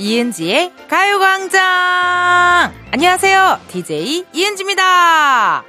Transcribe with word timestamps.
이은지의 0.00 0.72
가요광장! 0.88 2.72
안녕하세요. 2.92 3.58
DJ 3.68 4.26
이은지입니다. 4.32 5.64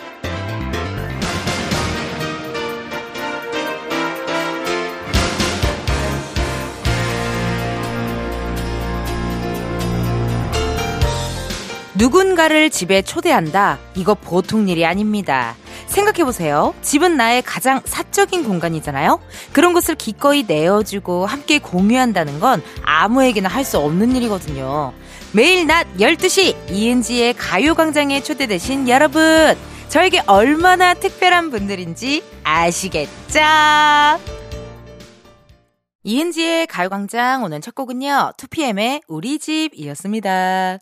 누군가를 11.95 12.69
집에 12.69 13.01
초대한다. 13.01 13.79
이거 13.95 14.13
보통 14.13 14.69
일이 14.69 14.85
아닙니다. 14.85 15.55
생각해보세요. 15.89 16.73
집은 16.81 17.17
나의 17.17 17.41
가장 17.41 17.81
사적인 17.85 18.43
공간이잖아요? 18.43 19.19
그런 19.53 19.73
것을 19.73 19.95
기꺼이 19.95 20.43
내어주고 20.47 21.25
함께 21.25 21.59
공유한다는 21.59 22.39
건 22.39 22.61
아무에게나 22.83 23.49
할 23.49 23.63
수 23.69 23.77
없는 23.77 24.15
일이거든요. 24.15 24.93
매일 25.31 25.67
낮 25.67 25.85
12시 25.99 26.71
이은지의 26.71 27.33
가요광장에 27.35 28.23
초대되신 28.23 28.89
여러분. 28.89 29.55
저에게 29.89 30.23
얼마나 30.25 30.93
특별한 30.93 31.51
분들인지 31.51 32.23
아시겠죠? 32.43 33.39
이은지의 36.03 36.67
가요광장 36.67 37.43
오늘 37.43 37.61
첫 37.61 37.75
곡은요. 37.75 38.31
2PM의 38.37 39.01
우리 39.07 39.37
집이었습니다. 39.37 40.79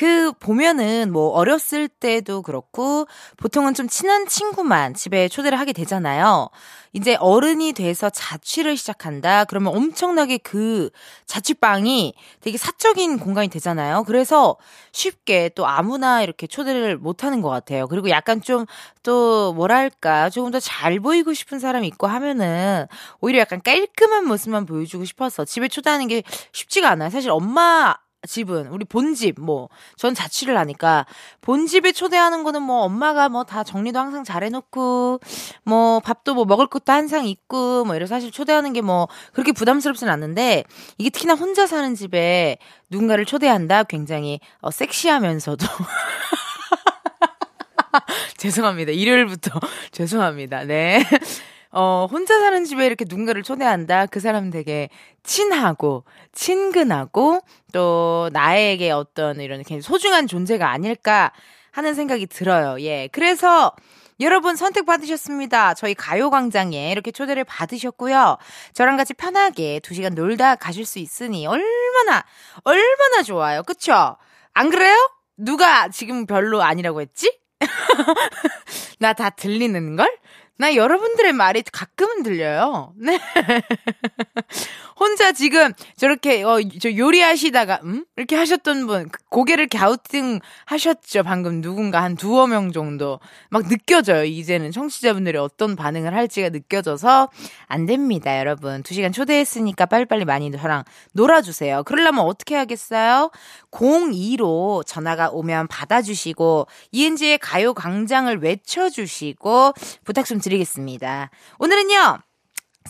그 0.00 0.32
보면은 0.40 1.12
뭐 1.12 1.28
어렸을 1.32 1.86
때도 1.86 2.40
그렇고 2.40 3.06
보통은 3.36 3.74
좀 3.74 3.86
친한 3.86 4.26
친구만 4.26 4.94
집에 4.94 5.28
초대를 5.28 5.58
하게 5.58 5.74
되잖아요. 5.74 6.48
이제 6.94 7.16
어른이 7.20 7.74
돼서 7.74 8.08
자취를 8.08 8.78
시작한다. 8.78 9.44
그러면 9.44 9.76
엄청나게 9.76 10.38
그 10.38 10.88
자취방이 11.26 12.14
되게 12.40 12.56
사적인 12.56 13.18
공간이 13.18 13.48
되잖아요. 13.48 14.04
그래서 14.06 14.56
쉽게 14.92 15.50
또 15.54 15.66
아무나 15.66 16.22
이렇게 16.22 16.46
초대를 16.46 16.96
못 16.96 17.22
하는 17.22 17.42
것 17.42 17.50
같아요. 17.50 17.86
그리고 17.86 18.08
약간 18.08 18.40
좀 18.40 18.64
또 19.02 19.52
뭐랄까 19.54 20.30
조금 20.30 20.50
더 20.50 20.60
잘 20.60 21.00
보이고 21.00 21.32
싶은 21.34 21.58
사람이 21.58 21.86
있고 21.88 22.06
하면은 22.06 22.86
오히려 23.20 23.40
약간 23.40 23.60
깔끔한 23.62 24.26
모습만 24.26 24.66
보여주고 24.66 25.04
싶어서 25.04 25.44
집에 25.44 25.68
초대하는 25.68 26.08
게 26.08 26.22
쉽지가 26.52 26.88
않아요. 26.90 27.10
사실 27.10 27.30
엄마 27.30 27.96
집은 28.26 28.68
우리 28.68 28.84
본집 28.84 29.40
뭐 29.40 29.68
전 29.96 30.14
자취를 30.14 30.56
하니까 30.58 31.06
본집에 31.42 31.92
초대하는 31.92 32.42
거는 32.44 32.62
뭐 32.62 32.82
엄마가 32.82 33.28
뭐 33.28 33.44
다 33.44 33.64
정리도 33.64 33.98
항상 33.98 34.24
잘 34.24 34.44
해놓고 34.44 35.20
뭐 35.64 36.00
밥도 36.00 36.34
뭐 36.34 36.44
먹을 36.44 36.66
것도 36.66 36.92
항상 36.92 37.26
있고 37.26 37.84
뭐 37.84 37.94
이래서 37.96 38.14
사실 38.14 38.30
초대하는 38.30 38.72
게 38.72 38.80
뭐 38.80 39.08
그렇게 39.32 39.52
부담스럽진 39.52 40.08
않는데 40.08 40.64
이게 40.98 41.10
특히나 41.10 41.34
혼자 41.34 41.66
사는 41.66 41.94
집에 41.94 42.56
누군가를 42.90 43.24
초대한다? 43.26 43.84
굉장히 43.84 44.40
어 44.60 44.70
섹시하면서도. 44.70 45.66
죄송합니다. 48.38 48.92
일요일부터. 48.92 49.58
죄송합니다. 49.92 50.64
네 50.64 51.04
어, 51.72 52.08
혼자 52.10 52.38
사는 52.38 52.64
집에 52.64 52.84
이렇게 52.86 53.04
누군가를 53.08 53.42
초대한다. 53.42 54.06
그 54.06 54.18
사람 54.20 54.50
되게 54.50 54.88
친하고, 55.22 56.04
친근하고, 56.32 57.40
또 57.72 58.28
나에게 58.32 58.90
어떤 58.90 59.40
이런 59.40 59.62
소중한 59.80 60.26
존재가 60.26 60.68
아닐까 60.68 61.32
하는 61.70 61.94
생각이 61.94 62.26
들어요. 62.26 62.80
예. 62.82 63.08
그래서 63.12 63.72
여러분 64.18 64.56
선택 64.56 64.84
받으셨습니다. 64.84 65.74
저희 65.74 65.94
가요광장에 65.94 66.90
이렇게 66.90 67.10
초대를 67.12 67.44
받으셨고요. 67.44 68.36
저랑 68.74 68.96
같이 68.96 69.14
편하게 69.14 69.80
두 69.80 69.94
시간 69.94 70.14
놀다 70.14 70.56
가실 70.56 70.84
수 70.84 70.98
있으니 70.98 71.46
얼마나, 71.46 72.24
얼마나 72.64 73.22
좋아요. 73.22 73.62
그쵸? 73.62 74.16
안 74.52 74.68
그래요? 74.70 74.94
누가 75.36 75.88
지금 75.88 76.26
별로 76.26 76.62
아니라고 76.62 77.00
했지? 77.00 77.38
나 78.98 79.12
다 79.14 79.30
들리는걸? 79.30 80.10
나 80.60 80.74
여러분들의 80.74 81.32
말이 81.32 81.62
가끔은 81.72 82.22
들려요. 82.22 82.92
네. 82.94 83.18
혼자 85.00 85.32
지금 85.32 85.72
저렇게 85.96 86.42
어, 86.42 86.58
저 86.78 86.94
요리하시다가 86.94 87.80
음? 87.84 88.04
이렇게 88.16 88.36
하셨던 88.36 88.86
분그 88.86 89.18
고개를 89.30 89.68
갸우뚱 89.68 90.40
하셨죠. 90.66 91.22
방금 91.22 91.62
누군가 91.62 92.02
한 92.02 92.14
두어 92.16 92.46
명 92.46 92.72
정도 92.72 93.18
막 93.48 93.66
느껴져요. 93.68 94.24
이제는 94.24 94.70
청취자분들이 94.72 95.38
어떤 95.38 95.76
반응을 95.76 96.14
할지가 96.14 96.50
느껴져서 96.50 97.30
안 97.66 97.86
됩니다, 97.86 98.38
여러분. 98.38 98.82
두 98.82 98.92
시간 98.92 99.12
초대했으니까 99.12 99.86
빨리빨리 99.86 100.26
많이 100.26 100.52
저랑 100.52 100.84
놀아 101.14 101.40
주세요. 101.40 101.82
그러려면 101.84 102.26
어떻게 102.26 102.54
하겠어요? 102.56 103.30
02로 103.70 104.84
전화가 104.86 105.30
오면 105.30 105.68
받아 105.68 106.02
주시고 106.02 106.66
이은지의 106.92 107.38
가요 107.38 107.72
광장을 107.72 108.36
외쳐 108.42 108.90
주시고 108.90 109.72
부탁 110.04 110.26
좀 110.26 110.38
드리겠습니다. 110.50 111.30
오늘은요. 111.58 112.18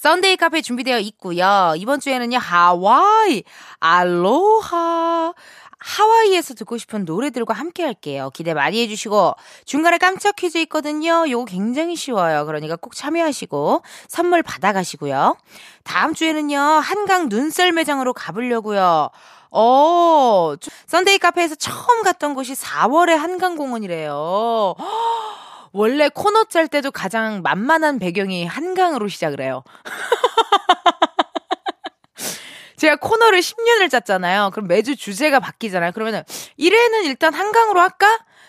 썬데이 0.00 0.36
카페 0.36 0.62
준비되어 0.62 0.98
있고요. 1.00 1.74
이번 1.76 2.00
주에는요, 2.00 2.38
하와이, 2.38 3.42
알로하. 3.80 5.34
하와이에서 5.82 6.54
듣고 6.54 6.76
싶은 6.78 7.04
노래들과 7.04 7.54
함께 7.54 7.82
할게요. 7.84 8.30
기대 8.34 8.54
많이 8.54 8.80
해주시고, 8.82 9.34
중간에 9.64 9.98
깜짝 9.98 10.36
퀴즈 10.36 10.58
있거든요. 10.58 11.24
요거 11.28 11.46
굉장히 11.46 11.96
쉬워요. 11.96 12.46
그러니까 12.46 12.76
꼭 12.76 12.94
참여하시고, 12.94 13.82
선물 14.08 14.42
받아가시고요. 14.42 15.36
다음 15.82 16.14
주에는요, 16.14 16.58
한강 16.58 17.28
눈썰매장으로 17.28 18.12
가보려고요. 18.12 19.10
어, 19.52 20.54
썬데이 20.86 21.18
카페에서 21.18 21.56
처음 21.56 22.02
갔던 22.02 22.34
곳이 22.34 22.54
4월의 22.54 23.16
한강공원이래요. 23.16 24.76
원래 25.72 26.08
코너 26.08 26.44
짤 26.44 26.68
때도 26.68 26.90
가장 26.90 27.42
만만한 27.42 27.98
배경이 27.98 28.46
한강으로 28.46 29.08
시작을 29.08 29.40
해요. 29.40 29.62
제가 32.76 32.96
코너를 32.96 33.40
10년을 33.40 33.90
짰잖아요. 33.90 34.50
그럼 34.52 34.66
매주 34.66 34.96
주제가 34.96 35.38
바뀌잖아요. 35.38 35.92
그러면은 35.92 36.22
1회는 36.58 37.04
일단 37.04 37.34
한강으로 37.34 37.78
할까? 37.78 38.06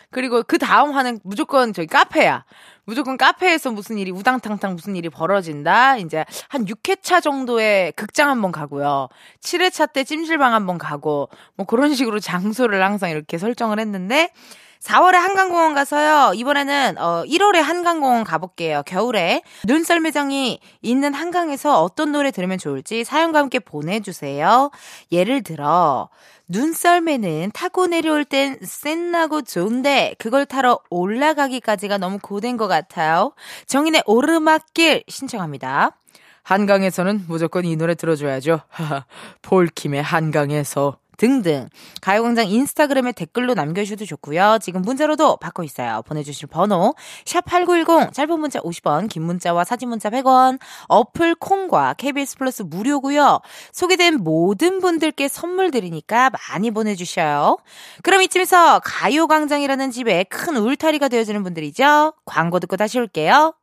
그리고 0.10 0.42
그 0.44 0.58
다음 0.58 0.92
화는 0.92 1.20
무조건 1.24 1.74
저기 1.74 1.88
카페야. 1.88 2.46
무조건 2.86 3.18
카페에서 3.18 3.72
무슨 3.72 3.98
일이 3.98 4.12
우당탕탕 4.12 4.76
무슨 4.76 4.96
일이 4.96 5.10
벌어진다. 5.10 5.98
이제 5.98 6.26
한 6.50 6.66
6회차 6.66 7.22
정도의 7.22 7.92
극장 7.94 8.30
한번 8.30 8.52
가고요. 8.52 9.10
7회차 9.42 9.94
때 9.94 10.04
찜질방 10.04 10.54
한번 10.54 10.78
가고 10.78 11.30
뭐 11.56 11.66
그런 11.66 11.94
식으로 11.94 12.20
장소를 12.20 12.84
항상 12.84 13.10
이렇게 13.10 13.38
설정을 13.38 13.80
했는데 13.80 14.34
4월에 14.82 15.14
한강공원 15.14 15.74
가서요. 15.76 16.34
이번에는 16.34 16.98
어 16.98 17.24
1월에 17.26 17.62
한강공원 17.62 18.24
가볼게요. 18.24 18.82
겨울에 18.86 19.44
눈썰 19.66 20.00
매장이 20.00 20.60
있는 20.82 21.14
한강에서 21.14 21.84
어떤 21.84 22.12
노래 22.12 22.32
들으면 22.32 22.58
좋을지 22.58 23.04
사연과 23.04 23.40
함께 23.40 23.60
보내주세요. 23.60 24.72
예를 25.12 25.44
들어 25.44 26.10
눈썰매는 26.48 27.52
타고 27.54 27.88
내려올 27.88 28.26
땐 28.26 28.58
쌩나고 28.62 29.44
좋은데 29.44 30.16
그걸 30.18 30.46
타러 30.46 30.80
올라가기까지가 30.90 31.98
너무 32.00 32.18
고된 32.20 32.58
것 32.58 32.68
같아요. 32.68 33.34
정인의 33.68 34.04
오르막길 34.06 35.04
신청합니다. 35.08 35.96
한강에서는 36.44 37.26
무조건 37.28 37.66
이 37.66 37.76
노래 37.76 37.94
들어줘야죠. 37.94 38.62
폴킴의 39.44 40.02
한강에서. 40.02 40.98
등등 41.18 41.70
가요광장 42.02 42.48
인스타그램에 42.48 43.12
댓글로 43.12 43.54
남겨주셔도 43.54 44.06
좋고요. 44.06 44.58
지금 44.62 44.82
문자로도 44.82 45.38
받고 45.38 45.64
있어요. 45.64 46.02
보내주실 46.08 46.48
번호 46.48 46.96
샵 47.26 47.46
8910 47.46 48.14
짧은 48.14 48.40
문자 48.40 48.60
50원 48.60 49.10
긴 49.10 49.24
문자와 49.24 49.64
사진 49.64 49.90
문자 49.90 50.10
100원 50.10 50.60
어플 50.88 51.36
콩과 51.36 51.94
KBS 51.96 52.38
플러스 52.38 52.64
무료고요. 52.64 53.40
소개된 53.72 54.24
모든 54.24 54.80
분들께 54.80 55.28
선물 55.28 55.72
드리니까 55.72 56.32
많이 56.50 56.72
보내주셔요. 56.72 57.58
그럼 58.04 58.22
이쯤에서 58.24 58.80
가요광장이라는 58.80 59.92
집에 59.92 60.24
큰 60.24 60.58
울타리가 60.58 61.08
되어주는 61.08 61.44
분들이죠. 61.44 62.14
광고 62.26 62.60
듣고 62.60 62.78
다시 62.78 63.00
올게요. 63.00 63.54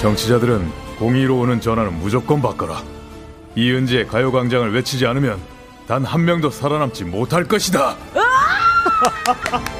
정치자들은 0.00 0.85
02로 0.98 1.40
오는 1.40 1.60
전화는 1.60 1.98
무조건 1.98 2.40
바꿔라. 2.42 2.82
이은지의 3.54 4.06
가요광장을 4.06 4.72
외치지 4.74 5.06
않으면 5.06 5.38
단 5.86 6.04
한 6.04 6.24
명도 6.24 6.50
살아남지 6.50 7.04
못할 7.04 7.44
것이다. 7.44 7.96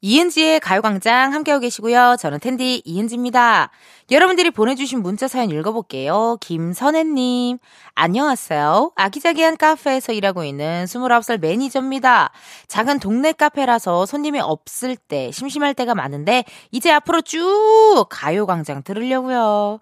이은지의 0.00 0.60
가요광장 0.60 1.34
함께하고 1.34 1.60
계시고요. 1.60 2.16
저는 2.20 2.38
텐디 2.38 2.80
이은지입니다. 2.84 3.70
여러분들이 4.10 4.50
보내주신 4.50 5.02
문자 5.02 5.28
사연 5.28 5.50
읽어볼게요. 5.50 6.38
김선혜님, 6.40 7.58
안녕하세요. 7.94 8.92
아기자기한 8.94 9.58
카페에서 9.58 10.12
일하고 10.14 10.44
있는 10.44 10.86
29살 10.86 11.38
매니저입니다. 11.38 12.30
작은 12.68 13.00
동네 13.00 13.32
카페라서 13.32 14.06
손님이 14.06 14.40
없을 14.40 14.96
때, 14.96 15.30
심심할 15.30 15.74
때가 15.74 15.94
많은데, 15.94 16.44
이제 16.70 16.90
앞으로 16.90 17.20
쭉 17.20 18.06
가요광장 18.08 18.82
들으려고요. 18.82 19.78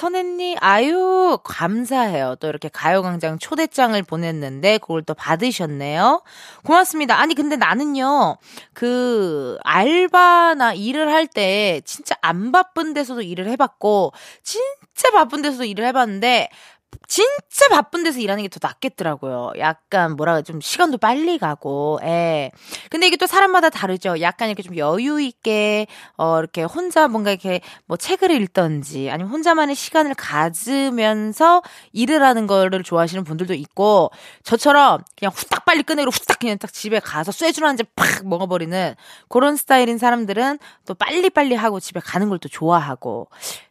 선혜님, 0.00 0.56
아유, 0.62 1.38
감사해요. 1.44 2.36
또 2.40 2.48
이렇게 2.48 2.70
가요광장 2.70 3.38
초대장을 3.38 4.02
보냈는데, 4.04 4.78
그걸 4.78 5.02
또 5.02 5.12
받으셨네요. 5.12 6.22
고맙습니다. 6.64 7.20
아니, 7.20 7.34
근데 7.34 7.56
나는요, 7.56 8.38
그, 8.72 9.58
알바나 9.62 10.72
일을 10.72 11.12
할 11.12 11.26
때, 11.26 11.82
진짜 11.84 12.14
안 12.22 12.50
바쁜 12.50 12.94
데서도 12.94 13.20
일을 13.20 13.46
해봤고, 13.48 14.14
진짜 14.42 15.10
바쁜 15.12 15.42
데서도 15.42 15.64
일을 15.64 15.84
해봤는데, 15.88 16.48
진짜 17.08 17.68
바쁜 17.70 18.02
데서 18.04 18.20
일하는 18.20 18.42
게 18.44 18.48
더 18.48 18.58
낫겠더라고요. 18.62 19.52
약간 19.58 20.16
뭐라 20.16 20.42
좀 20.42 20.60
시간도 20.60 20.98
빨리 20.98 21.38
가고. 21.38 21.98
예. 22.04 22.50
근데 22.90 23.06
이게 23.06 23.16
또 23.16 23.26
사람마다 23.26 23.70
다르죠. 23.70 24.20
약간 24.20 24.48
이렇게 24.48 24.62
좀 24.62 24.76
여유 24.76 25.20
있게 25.20 25.86
어 26.16 26.38
이렇게 26.38 26.62
혼자 26.62 27.08
뭔가 27.08 27.30
이렇게 27.30 27.60
뭐 27.86 27.96
책을 27.96 28.30
읽던지 28.32 29.10
아니면 29.10 29.32
혼자만의 29.32 29.74
시간을 29.76 30.14
가지면서 30.14 31.62
일을 31.92 32.22
하는 32.22 32.46
거를 32.46 32.82
좋아하시는 32.82 33.24
분들도 33.24 33.54
있고 33.54 34.10
저처럼 34.44 35.02
그냥 35.18 35.32
후딱 35.34 35.64
빨리 35.64 35.82
끝내고 35.82 36.10
후딱 36.10 36.38
그냥 36.38 36.58
딱 36.58 36.72
집에 36.72 36.98
가서 37.00 37.32
쇠줄 37.32 37.64
한 37.66 37.76
잔 37.76 37.86
팍 37.96 38.26
먹어 38.26 38.46
버리는 38.46 38.94
그런 39.28 39.56
스타일인 39.56 39.96
사람들은 39.98 40.58
또 40.86 40.94
빨리빨리 40.94 41.54
하고 41.54 41.78
집에 41.80 42.00
가는 42.00 42.28
걸 42.28 42.40
또 42.40 42.48
좋아하고 42.48 43.28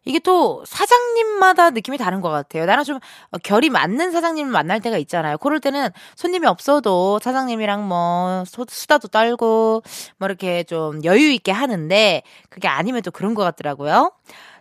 이게 0.10 0.18
또 0.18 0.64
사장님마다 0.66 1.70
느낌이 1.70 2.00
다른 2.00 2.20
것 2.20 2.30
같아요. 2.30 2.66
나랑 2.66 2.84
좀 2.84 2.98
어, 3.30 3.38
결이 3.38 3.70
맞는 3.70 4.12
사장님을 4.12 4.52
만날 4.52 4.80
때가 4.82 4.98
있잖아요. 4.98 5.38
그럴 5.38 5.60
때는 5.60 5.90
손님이 6.16 6.48
없어도 6.48 7.20
사장님이랑 7.22 7.88
뭐 7.88 8.44
수다도 8.68 9.08
떨고 9.10 9.84
뭐 10.18 10.28
이렇게 10.28 10.64
좀 10.64 11.04
여유 11.04 11.30
있게 11.30 11.52
하는데 11.52 12.24
그게 12.50 12.68
아니면 12.68 13.04
또 13.04 13.12
그런 13.12 13.36
것 13.36 13.44
같더라고요. 13.44 14.12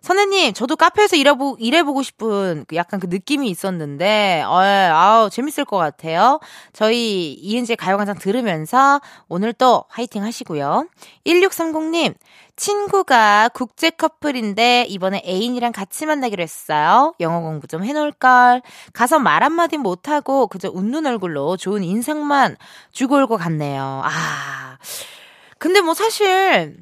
선생님, 0.02 0.52
저도 0.52 0.76
카페에서 0.76 1.16
일해보, 1.16 1.56
일해보고 1.58 2.02
싶은 2.02 2.64
그 2.68 2.76
약간 2.76 3.00
그 3.00 3.08
느낌이 3.10 3.50
있었는데, 3.50 4.44
어, 4.46 4.54
아우, 4.60 5.28
재밌을 5.28 5.64
것 5.64 5.76
같아요. 5.76 6.38
저희 6.72 7.32
이은지의 7.32 7.76
가요광장 7.76 8.18
들으면서 8.18 9.00
오늘 9.28 9.52
또 9.52 9.84
화이팅 9.88 10.22
하시고요. 10.22 10.86
1630님, 11.26 12.14
친구가 12.58 13.50
국제 13.54 13.88
커플인데 13.88 14.84
이번에 14.88 15.22
애인이랑 15.24 15.72
같이 15.72 16.04
만나기로 16.04 16.42
했어요. 16.42 17.14
영어 17.20 17.40
공부 17.40 17.66
좀 17.66 17.84
해놓을걸. 17.84 18.62
가서 18.92 19.18
말 19.18 19.42
한마디 19.42 19.78
못하고 19.78 20.48
그저 20.48 20.68
웃는 20.68 21.06
얼굴로 21.06 21.56
좋은 21.56 21.82
인상만 21.82 22.56
주고 22.92 23.14
올것 23.14 23.40
같네요. 23.40 24.02
아. 24.04 24.76
근데 25.58 25.80
뭐 25.80 25.94
사실 25.94 26.76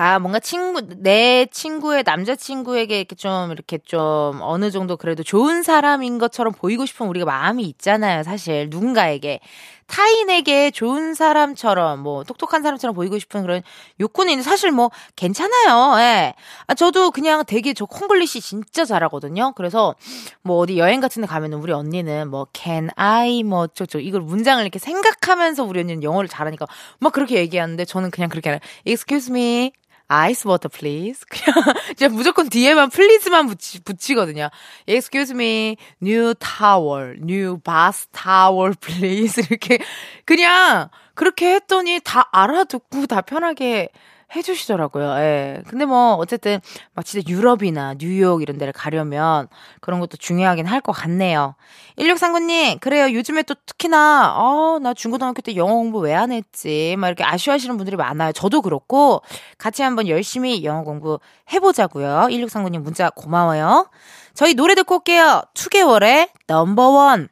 아, 0.00 0.20
뭔가 0.20 0.38
친구, 0.38 0.80
내 0.98 1.46
친구의 1.46 2.04
남자친구에게 2.04 2.98
이렇게 2.98 3.16
좀, 3.16 3.50
이렇게 3.50 3.78
좀, 3.78 4.38
어느 4.42 4.70
정도 4.70 4.96
그래도 4.96 5.24
좋은 5.24 5.64
사람인 5.64 6.18
것처럼 6.18 6.52
보이고 6.52 6.86
싶은 6.86 7.08
우리가 7.08 7.26
마음이 7.26 7.64
있잖아요, 7.64 8.22
사실. 8.22 8.68
누군가에게. 8.70 9.40
타인에게 9.88 10.70
좋은 10.70 11.14
사람처럼, 11.14 12.00
뭐, 12.00 12.22
똑똑한 12.22 12.62
사람처럼 12.62 12.94
보이고 12.94 13.18
싶은 13.18 13.42
그런 13.42 13.62
욕구는 13.98 14.30
있는데 14.32 14.48
사실 14.48 14.70
뭐, 14.70 14.90
괜찮아요, 15.16 15.98
예. 16.00 16.34
아, 16.66 16.74
저도 16.74 17.10
그냥 17.10 17.42
되게 17.46 17.72
저 17.74 17.86
콩글리시 17.86 18.40
진짜 18.40 18.84
잘하거든요. 18.84 19.52
그래서, 19.56 19.94
뭐, 20.42 20.58
어디 20.58 20.78
여행 20.78 21.00
같은 21.00 21.22
데 21.22 21.26
가면은 21.26 21.58
우리 21.58 21.72
언니는 21.72 22.28
뭐, 22.30 22.46
can 22.54 22.90
I, 22.96 23.42
뭐, 23.42 23.66
저, 23.68 23.86
저, 23.86 23.98
이걸 23.98 24.20
문장을 24.20 24.62
이렇게 24.62 24.78
생각하면서 24.78 25.64
우리 25.64 25.80
언니는 25.80 26.02
영어를 26.02 26.28
잘하니까 26.28 26.66
막 27.00 27.12
그렇게 27.12 27.36
얘기하는데 27.36 27.84
저는 27.84 28.10
그냥 28.10 28.28
그렇게 28.28 28.50
하는, 28.50 28.60
excuse 28.86 29.32
me, 29.32 29.72
ice 30.08 30.48
water 30.48 30.68
please. 30.70 31.24
그냥 31.28 31.74
이제 31.92 32.08
무조건 32.08 32.48
뒤에만 32.48 32.90
please만 32.90 33.46
붙이, 33.46 33.80
붙이거든요. 33.80 34.48
Excuse 34.86 35.34
me, 35.34 35.76
new 36.02 36.34
towel, 36.34 37.16
new 37.20 37.58
bath 37.58 38.06
towel 38.12 38.74
please. 38.80 39.40
이렇게 39.48 39.78
그냥 40.24 40.88
그렇게 41.14 41.54
했더니 41.54 42.00
다 42.02 42.28
알아듣고 42.32 43.06
다 43.06 43.20
편하게 43.20 43.90
해주시더라고요. 44.34 45.10
예. 45.18 45.62
근데 45.68 45.84
뭐, 45.84 46.14
어쨌든, 46.14 46.60
막 46.94 47.04
진짜 47.04 47.24
유럽이나 47.28 47.94
뉴욕 47.98 48.42
이런 48.42 48.58
데를 48.58 48.72
가려면 48.72 49.48
그런 49.80 50.00
것도 50.00 50.16
중요하긴 50.18 50.66
할 50.66 50.80
것 50.80 50.92
같네요. 50.92 51.54
1639님, 51.98 52.80
그래요. 52.80 53.12
요즘에 53.12 53.42
또 53.42 53.54
특히나, 53.66 54.34
어, 54.36 54.78
나 54.80 54.94
중고등학교 54.94 55.40
때 55.42 55.56
영어 55.56 55.74
공부 55.74 55.98
왜 56.00 56.14
안 56.14 56.30
했지? 56.32 56.94
막 56.98 57.08
이렇게 57.08 57.24
아쉬워하시는 57.24 57.76
분들이 57.76 57.96
많아요. 57.96 58.32
저도 58.32 58.62
그렇고, 58.62 59.22
같이 59.58 59.82
한번 59.82 60.08
열심히 60.08 60.62
영어 60.64 60.82
공부 60.84 61.18
해보자고요. 61.52 62.26
1639님 62.30 62.80
문자 62.82 63.10
고마워요. 63.10 63.88
저희 64.34 64.54
노래 64.54 64.74
듣고 64.74 64.96
올게요. 64.96 65.42
2개월의 65.54 66.28
넘버원. 66.46 67.28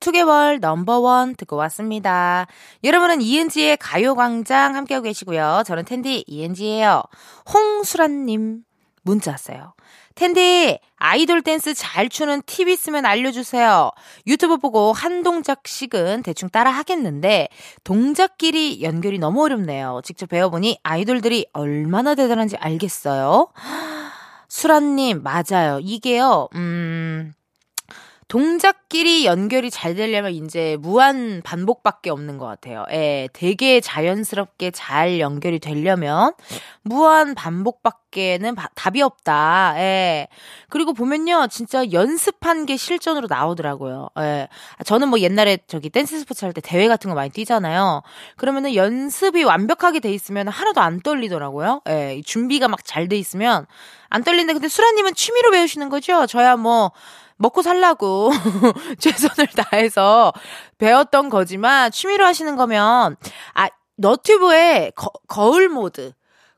2개월 0.00 0.60
넘버원 0.60 1.36
듣고 1.36 1.56
왔습니다. 1.56 2.46
여러분은 2.82 3.20
이은지의 3.20 3.76
가요광장 3.76 4.74
함께하고 4.74 5.04
계시고요. 5.04 5.62
저는 5.66 5.84
텐디 5.84 6.24
이은지예요. 6.26 7.02
홍수란님 7.52 8.62
문자 9.02 9.30
왔어요. 9.30 9.74
텐디 10.14 10.78
아이돌 10.96 11.42
댄스 11.42 11.74
잘 11.74 12.08
추는 12.08 12.42
팁 12.44 12.68
있으면 12.68 13.06
알려주세요. 13.06 13.90
유튜브 14.26 14.58
보고 14.58 14.92
한 14.92 15.22
동작씩은 15.22 16.22
대충 16.24 16.48
따라 16.50 16.70
하겠는데 16.70 17.48
동작끼리 17.84 18.82
연결이 18.82 19.18
너무 19.18 19.44
어렵네요. 19.44 20.00
직접 20.04 20.28
배워보니 20.28 20.80
아이돌들이 20.82 21.46
얼마나 21.52 22.14
대단한지 22.14 22.56
알겠어요. 22.56 23.48
수란님 24.48 25.22
맞아요. 25.22 25.78
이게요. 25.80 26.48
음 26.54 27.32
동작끼리 28.30 29.26
연결이 29.26 29.72
잘 29.72 29.96
되려면 29.96 30.30
이제 30.30 30.76
무한 30.78 31.42
반복밖에 31.42 32.10
없는 32.10 32.38
것 32.38 32.46
같아요. 32.46 32.84
예, 32.92 33.28
되게 33.32 33.80
자연스럽게 33.80 34.70
잘 34.70 35.18
연결이 35.18 35.58
되려면 35.58 36.32
무한 36.82 37.34
반복밖에는 37.34 38.54
바, 38.54 38.68
답이 38.76 39.02
없다. 39.02 39.74
예. 39.78 40.28
그리고 40.68 40.92
보면요, 40.92 41.48
진짜 41.50 41.90
연습한 41.90 42.66
게 42.66 42.76
실전으로 42.76 43.26
나오더라고요. 43.28 44.10
예. 44.20 44.46
저는 44.86 45.08
뭐 45.08 45.18
옛날에 45.18 45.58
저기 45.66 45.90
댄스 45.90 46.20
스포츠 46.20 46.44
할 46.44 46.52
때 46.52 46.60
대회 46.60 46.86
같은 46.86 47.08
거 47.10 47.16
많이 47.16 47.30
뛰잖아요. 47.30 48.02
그러면은 48.36 48.76
연습이 48.76 49.42
완벽하게 49.42 49.98
돼 49.98 50.12
있으면 50.12 50.46
하나도 50.46 50.80
안 50.80 51.00
떨리더라고요. 51.00 51.80
예. 51.88 52.22
준비가 52.24 52.68
막 52.68 52.84
잘 52.84 53.08
돼 53.08 53.18
있으면 53.18 53.66
안 54.08 54.22
떨리는데 54.22 54.52
근데 54.52 54.68
수라님은 54.68 55.14
취미로 55.14 55.50
배우시는 55.50 55.88
거죠? 55.88 56.26
저야 56.28 56.54
뭐 56.56 56.92
먹고 57.40 57.62
살라고 57.62 58.30
최선을 59.00 59.48
다해서 59.48 60.32
배웠던 60.78 61.30
거지만 61.30 61.90
취미로 61.90 62.26
하시는 62.26 62.54
거면 62.54 63.16
아 63.54 63.68
너튜브에 63.96 64.92
거, 64.94 65.10
거울 65.26 65.70
모드 65.70 66.12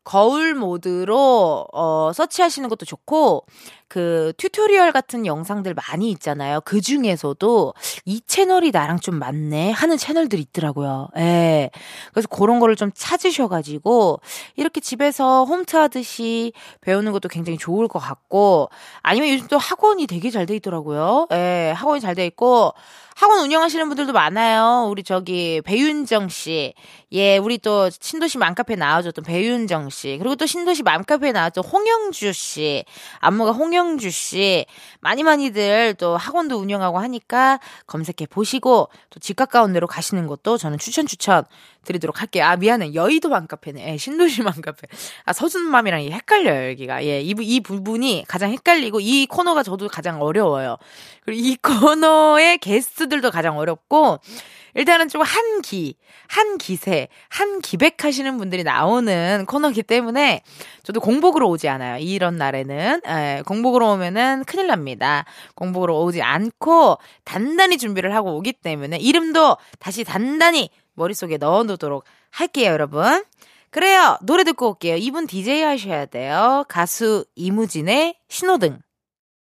거울 0.04 0.54
모드로 0.54 1.68
어 1.72 2.10
search하시는 2.12 2.68
것도 2.68 2.84
좋고 2.84 3.46
그 3.92 4.32
tutorial 4.38 4.90
같은 4.90 5.26
영상들 5.26 5.74
많이 5.74 6.10
있잖아요. 6.12 6.62
그 6.64 6.80
중에서도 6.80 7.74
이 8.06 8.22
채널이 8.26 8.70
나랑 8.70 9.00
좀 9.00 9.16
맞네 9.16 9.70
하는 9.72 9.98
채널들이 9.98 10.40
있더라고요. 10.40 11.08
예. 11.18 11.68
그래서 12.10 12.26
그런 12.28 12.58
거를 12.58 12.74
좀 12.74 12.90
찾으셔가지고 12.94 14.20
이렇게 14.56 14.80
집에서 14.80 15.44
홈트 15.44 15.76
하듯이 15.76 16.54
배우는 16.80 17.12
것도 17.12 17.28
굉장히 17.28 17.58
좋을 17.58 17.86
것 17.86 17.98
같고 17.98 18.70
아니면 19.02 19.28
요즘 19.28 19.46
또 19.48 19.58
학원이 19.58 20.06
되게 20.06 20.30
잘 20.30 20.46
돼 20.46 20.56
있더라고요. 20.56 21.28
예. 21.32 21.74
학원이 21.76 22.00
잘 22.00 22.14
돼 22.14 22.24
있고 22.24 22.72
학원 23.16 23.40
운영하시는 23.44 23.88
분들도 23.88 24.12
많아요. 24.12 24.88
우리 24.90 25.02
저기 25.02 25.60
배윤정 25.64 26.28
씨. 26.28 26.74
예, 27.12 27.36
우리 27.38 27.58
또 27.58 27.90
신도시 27.90 28.38
맘카페 28.38 28.76
나와줬던 28.76 29.24
배윤정 29.24 29.90
씨. 29.90 30.16
그리고 30.18 30.34
또 30.36 30.46
신도시 30.46 30.82
맘카페에 30.82 31.32
나왔던 31.32 31.64
홍영주 31.64 32.32
씨. 32.32 32.84
안무가 33.20 33.52
홍영주 33.52 34.10
씨. 34.10 34.66
많이 35.00 35.22
많이들 35.22 35.94
또 35.98 36.16
학원도 36.16 36.56
운영하고 36.58 36.98
하니까 36.98 37.60
검색해 37.86 38.26
보시고 38.30 38.88
또 39.10 39.20
집 39.22 39.36
가까운 39.36 39.72
데로 39.72 39.86
가시는 39.86 40.26
것도 40.26 40.58
저는 40.58 40.78
추천 40.78 41.06
추천 41.06 41.44
드리도록 41.84 42.20
할게요. 42.20 42.44
아, 42.44 42.56
미안해. 42.56 42.94
여의도 42.94 43.28
맘카페네. 43.28 43.92
예, 43.92 43.96
신도시 43.96 44.42
맘카페. 44.42 44.88
아, 45.24 45.32
서준맘이랑 45.32 46.02
헷갈려요, 46.02 46.70
여기가. 46.70 47.04
예, 47.04 47.20
이, 47.20 47.34
이 47.40 47.60
부분이 47.60 48.24
가장 48.28 48.50
헷갈리고, 48.50 49.00
이 49.00 49.26
코너가 49.26 49.62
저도 49.62 49.88
가장 49.88 50.22
어려워요. 50.22 50.76
그리고 51.24 51.46
이 51.46 51.56
코너의 51.62 52.58
게스트들도 52.58 53.30
가장 53.30 53.58
어렵고, 53.58 54.18
일단은 54.74 55.08
좀 55.08 55.20
한기, 55.20 55.96
한기세, 56.28 57.08
한기백 57.28 58.04
하시는 58.04 58.38
분들이 58.38 58.64
나오는 58.64 59.44
코너기 59.46 59.82
때문에 59.82 60.42
저도 60.82 61.00
공복으로 61.00 61.48
오지 61.50 61.68
않아요. 61.68 61.98
이런 61.98 62.36
날에는. 62.36 63.00
에, 63.06 63.38
예, 63.38 63.42
공복으로 63.42 63.92
오면은 63.92 64.44
큰일 64.44 64.68
납니다. 64.68 65.26
공복으로 65.54 66.02
오지 66.02 66.22
않고 66.22 66.98
단단히 67.24 67.76
준비를 67.76 68.14
하고 68.14 68.36
오기 68.36 68.54
때문에 68.54 68.96
이름도 68.96 69.58
다시 69.78 70.04
단단히 70.04 70.70
머릿속에 70.94 71.36
넣어놓도록 71.36 72.04
할게요, 72.30 72.70
여러분. 72.72 73.24
그래요. 73.70 74.18
노래 74.22 74.44
듣고 74.44 74.70
올게요. 74.70 74.96
이분 74.96 75.26
DJ 75.26 75.62
하셔야 75.62 76.06
돼요. 76.06 76.64
가수 76.68 77.24
이무진의 77.36 78.16
신호등. 78.28 78.78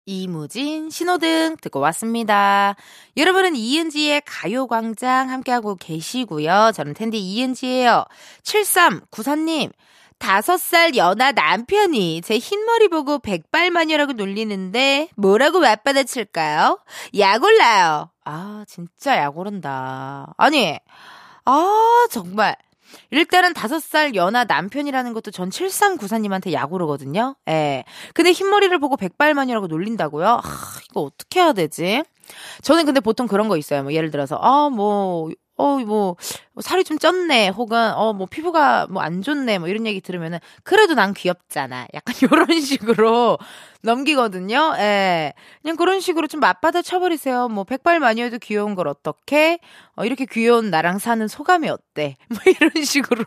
이무진 0.06 0.90
신호등 0.90 1.56
듣고 1.60 1.80
왔습니다. 1.80 2.74
여러분은 3.16 3.54
이은지의 3.54 4.22
가요광장 4.24 5.30
함께하고 5.30 5.76
계시고요. 5.76 6.72
저는 6.74 6.94
텐디 6.94 7.18
이은지예요. 7.18 8.04
7394님. 8.42 9.72
다섯 10.18 10.58
살 10.58 10.94
연하 10.96 11.32
남편이 11.32 12.20
제 12.22 12.38
흰머리 12.38 12.88
보고 12.88 13.18
백발마녀라고 13.20 14.12
놀리는데 14.12 15.08
뭐라고 15.16 15.60
맞받아칠까요? 15.60 16.78
약 17.18 17.42
올라요. 17.42 18.10
아 18.24 18.64
진짜 18.68 19.16
약 19.16 19.38
오른다. 19.38 20.34
아니 20.36 20.78
아 21.44 22.06
정말 22.10 22.56
일단은 23.10 23.54
다섯 23.54 23.80
살 23.80 24.14
연하 24.14 24.44
남편이라는 24.44 25.12
것도 25.12 25.30
전 25.30 25.50
7394님한테 25.50 26.52
야구르거든요. 26.52 27.36
예. 27.48 27.84
근데 28.14 28.32
흰머리를 28.32 28.76
보고 28.78 28.96
백발만이라고 28.96 29.66
놀린다고요? 29.66 30.26
아, 30.26 30.42
이거 30.90 31.02
어떻게 31.02 31.40
해야 31.40 31.52
되지? 31.52 32.02
저는 32.62 32.84
근데 32.86 33.00
보통 33.00 33.26
그런 33.26 33.48
거 33.48 33.56
있어요. 33.56 33.82
뭐 33.82 33.92
예를 33.92 34.10
들어서, 34.10 34.36
아, 34.40 34.70
뭐, 34.70 35.30
어, 35.60 35.78
뭐, 35.84 36.16
살이 36.60 36.84
좀 36.84 36.98
쪘네, 36.98 37.50
혹은, 37.54 37.78
어, 37.94 38.12
뭐, 38.12 38.26
피부가 38.26 38.86
뭐 38.90 39.02
안 39.02 39.22
좋네, 39.22 39.58
뭐 39.58 39.68
이런 39.68 39.86
얘기 39.86 40.00
들으면은, 40.00 40.38
그래도 40.64 40.94
난 40.94 41.14
귀엽잖아. 41.14 41.86
약간 41.94 42.14
요런 42.48 42.60
식으로 42.60 43.38
넘기거든요. 43.82 44.74
예. 44.78 45.32
그냥 45.62 45.76
그런 45.76 46.00
식으로 46.00 46.26
좀 46.28 46.40
맞받아 46.40 46.82
쳐버리세요. 46.82 47.48
뭐, 47.48 47.64
백발 47.64 48.00
마녀도 48.00 48.38
귀여운 48.38 48.74
걸 48.74 48.88
어떻게, 48.88 49.58
어, 49.96 50.04
이렇게 50.04 50.26
귀여운 50.26 50.70
나랑 50.70 50.98
사는 50.98 51.26
소감이 51.28 51.68
어때? 51.68 52.16
뭐 52.28 52.38
이런 52.46 52.84
식으로. 52.84 53.24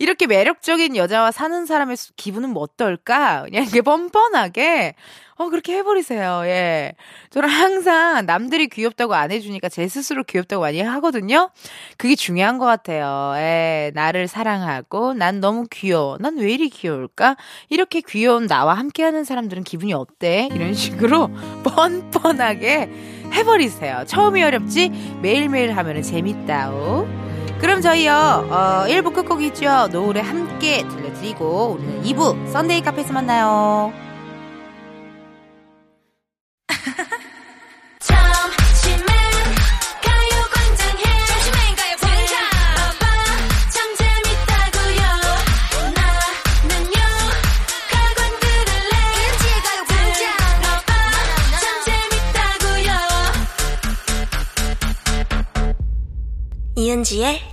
이렇게 0.00 0.26
매력적인 0.26 0.96
여자와 0.96 1.30
사는 1.30 1.66
사람의 1.66 1.96
기분은 2.16 2.48
뭐 2.50 2.62
어떨까? 2.62 3.42
그냥 3.44 3.64
이게 3.64 3.82
뻔뻔하게, 3.82 4.94
어, 5.36 5.50
그렇게 5.50 5.76
해버리세요. 5.76 6.40
예. 6.46 6.94
저는 7.28 7.50
항상 7.50 8.24
남들이 8.24 8.68
귀엽다고 8.68 9.14
안 9.14 9.30
해주니까 9.30 9.68
제 9.68 9.86
스스로 9.88 10.24
귀엽다고 10.24 10.62
많이 10.62 10.80
하거든요? 10.80 11.50
그게 11.98 12.14
중요한 12.14 12.56
것 12.56 12.64
같아요. 12.64 13.34
예. 13.36 13.90
나를 13.94 14.26
사랑하고, 14.26 15.12
난 15.12 15.40
너무 15.40 15.66
귀여워. 15.70 16.16
난 16.18 16.38
왜 16.38 16.50
이리 16.54 16.70
귀여울까? 16.70 17.36
이렇게 17.68 18.00
귀여운 18.00 18.46
나와 18.46 18.72
함께하는 18.74 19.24
사람들은 19.24 19.64
기분이 19.64 19.92
어때? 19.92 20.48
이런 20.54 20.72
식으로 20.72 21.28
뻔뻔하게 21.62 22.88
해버리세요. 23.34 24.04
처음이 24.06 24.42
어렵지? 24.42 24.88
매일매일 25.20 25.76
하면 25.76 26.02
재밌다오. 26.02 27.29
그럼 27.60 27.82
저희요, 27.82 28.12
어, 28.50 28.84
1부 28.88 29.12
끝곡이죠. 29.12 29.88
노을에 29.88 30.20
함께 30.20 30.82
들려드리고, 30.88 31.76
우리는 31.78 32.02
2부 32.02 32.50
썬데이 32.50 32.80
카페에서 32.80 33.12
만나요. 33.12 33.92
이은지의 56.76 57.49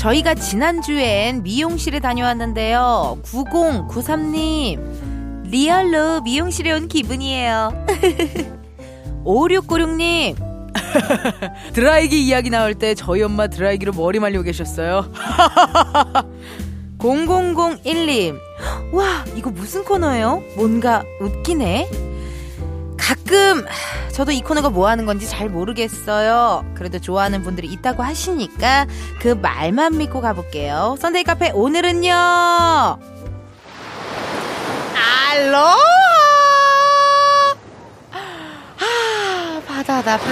저희가 0.00 0.34
지난주엔 0.34 1.42
미용실에 1.42 2.00
다녀왔는데요. 2.00 3.18
9093님, 3.22 5.50
리얼로 5.50 6.22
미용실에 6.22 6.72
온 6.72 6.88
기분이에요. 6.88 7.84
5696님, 9.26 10.36
드라이기 11.74 12.26
이야기 12.26 12.48
나올 12.48 12.74
때 12.74 12.94
저희 12.94 13.22
엄마 13.22 13.48
드라이기로 13.48 13.92
머리 13.92 14.20
말리고 14.20 14.42
계셨어요. 14.42 15.12
0001님, 16.96 18.38
와, 18.94 19.22
이거 19.36 19.50
무슨 19.50 19.84
코너예요? 19.84 20.42
뭔가 20.56 21.04
웃기네? 21.20 21.90
가끔 22.96 23.66
저도 24.20 24.32
이 24.32 24.42
코너가 24.42 24.68
뭐 24.68 24.86
하는 24.86 25.06
건지 25.06 25.26
잘 25.26 25.48
모르겠어요. 25.48 26.74
그래도 26.74 26.98
좋아하는 26.98 27.42
분들이 27.42 27.68
있다고 27.68 28.02
하시니까 28.02 28.86
그 29.18 29.28
말만 29.28 29.96
믿고 29.96 30.20
가볼게요. 30.20 30.96
썬데이 30.98 31.24
카페 31.24 31.50
오늘은요. 31.52 32.12
알로하! 35.32 35.78
아, 38.12 39.62
바다다, 39.66 40.18
바다. 40.18 40.26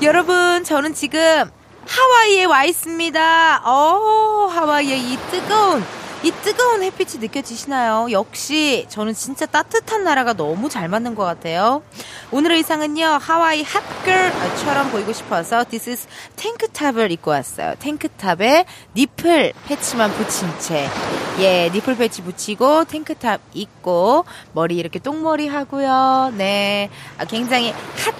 여러분, 0.00 0.62
저는 0.62 0.94
지금 0.94 1.50
하와이에 1.88 2.44
와 2.44 2.62
있습니다. 2.66 3.62
어, 3.64 4.46
하와이의 4.46 5.12
이 5.12 5.16
뜨거운 5.32 5.82
이 6.22 6.30
뜨거운 6.42 6.82
햇빛이 6.82 7.18
느껴지시나요? 7.18 8.08
역시 8.12 8.84
저는 8.90 9.14
진짜 9.14 9.46
따뜻한 9.46 10.04
나라가 10.04 10.34
너무 10.34 10.68
잘 10.68 10.86
맞는 10.86 11.14
것 11.14 11.24
같아요. 11.24 11.82
오늘의 12.30 12.58
의상은요 12.58 13.06
하와이 13.22 13.62
핫걸처럼 13.62 14.90
보이고 14.90 15.14
싶어서 15.14 15.64
This 15.64 15.88
is 15.90 16.06
탱크탑을 16.36 17.10
입고 17.12 17.30
왔어요. 17.30 17.74
탱크탑에 17.78 18.66
니플 18.94 19.54
패치만 19.66 20.12
붙인 20.12 20.50
채, 20.58 20.90
예 21.38 21.70
니플 21.72 21.96
패치 21.96 22.20
붙이고 22.20 22.84
탱크탑 22.84 23.40
입고 23.54 24.26
머리 24.52 24.76
이렇게 24.76 24.98
똥머리 24.98 25.48
하고요. 25.48 26.34
네, 26.36 26.90
아, 27.16 27.24
굉장히 27.24 27.72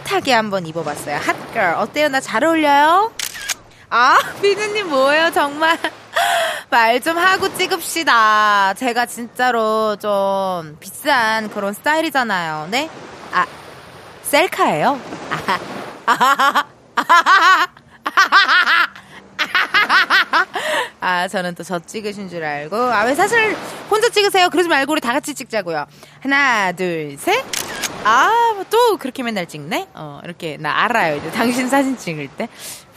핫하게 0.07 0.33
한번 0.33 0.67
입어봤어요. 0.67 1.17
핫걸 1.17 1.75
어때요? 1.75 2.09
나 2.09 2.21
잘 2.21 2.45
어울려요? 2.45 3.13
아, 3.91 4.19
비누님 4.41 4.89
뭐예요, 4.89 5.31
정말. 5.33 5.77
말 6.71 7.01
좀 7.01 7.19
하고 7.19 7.53
찍읍시다. 7.57 8.75
제가 8.75 9.07
진짜로 9.07 9.97
좀 9.97 10.77
비싼 10.79 11.49
그런 11.51 11.73
스타일이잖아요. 11.73 12.69
네? 12.71 12.89
아, 13.33 13.47
셀카예요? 14.23 15.01
아, 21.01 21.27
저는 21.29 21.55
또 21.55 21.65
저 21.65 21.79
찍으신 21.79 22.29
줄 22.29 22.45
알고. 22.45 22.77
아, 22.77 23.05
왜 23.05 23.15
사실 23.15 23.57
혼자 23.91 24.09
찍으세요? 24.09 24.51
그러지 24.51 24.69
말고 24.69 24.93
우리 24.93 25.01
다 25.01 25.13
같이 25.13 25.35
찍자고요. 25.35 25.87
하나, 26.21 26.73
둘, 26.73 27.17
셋. 27.19 27.45
아, 28.05 28.31
뭐또 28.55 28.97
그렇게 28.99 29.23
맨날 29.23 29.47
찍네? 29.47 29.89
어, 29.95 30.21
이렇게, 30.25 30.57
나 30.59 30.85
알아요. 30.85 31.17
이제 31.17 31.31
당신 31.31 31.69
사진 31.69 31.97
찍을 31.97 32.29
때. 32.29 32.49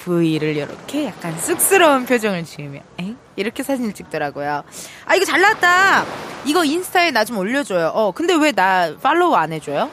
V를 0.04 0.56
이렇게 0.58 1.06
약간 1.06 1.38
쑥스러운 1.40 2.06
표정을 2.06 2.44
지으며, 2.46 2.80
에? 3.00 3.14
이렇게 3.36 3.64
사진을 3.64 3.94
찍더라고요. 3.94 4.64
아, 5.06 5.16
이거 5.16 5.26
잘 5.26 5.42
나왔다! 5.42 6.06
이거 6.46 6.64
인스타에 6.66 7.12
나 7.12 7.24
좀 7.26 7.38
올려줘요. 7.38 7.88
어, 7.94 8.12
근데 8.12 8.34
왜 8.36 8.52
나 8.52 8.94
follow 9.02 9.34
안 9.36 9.52
해줘요? 9.54 9.90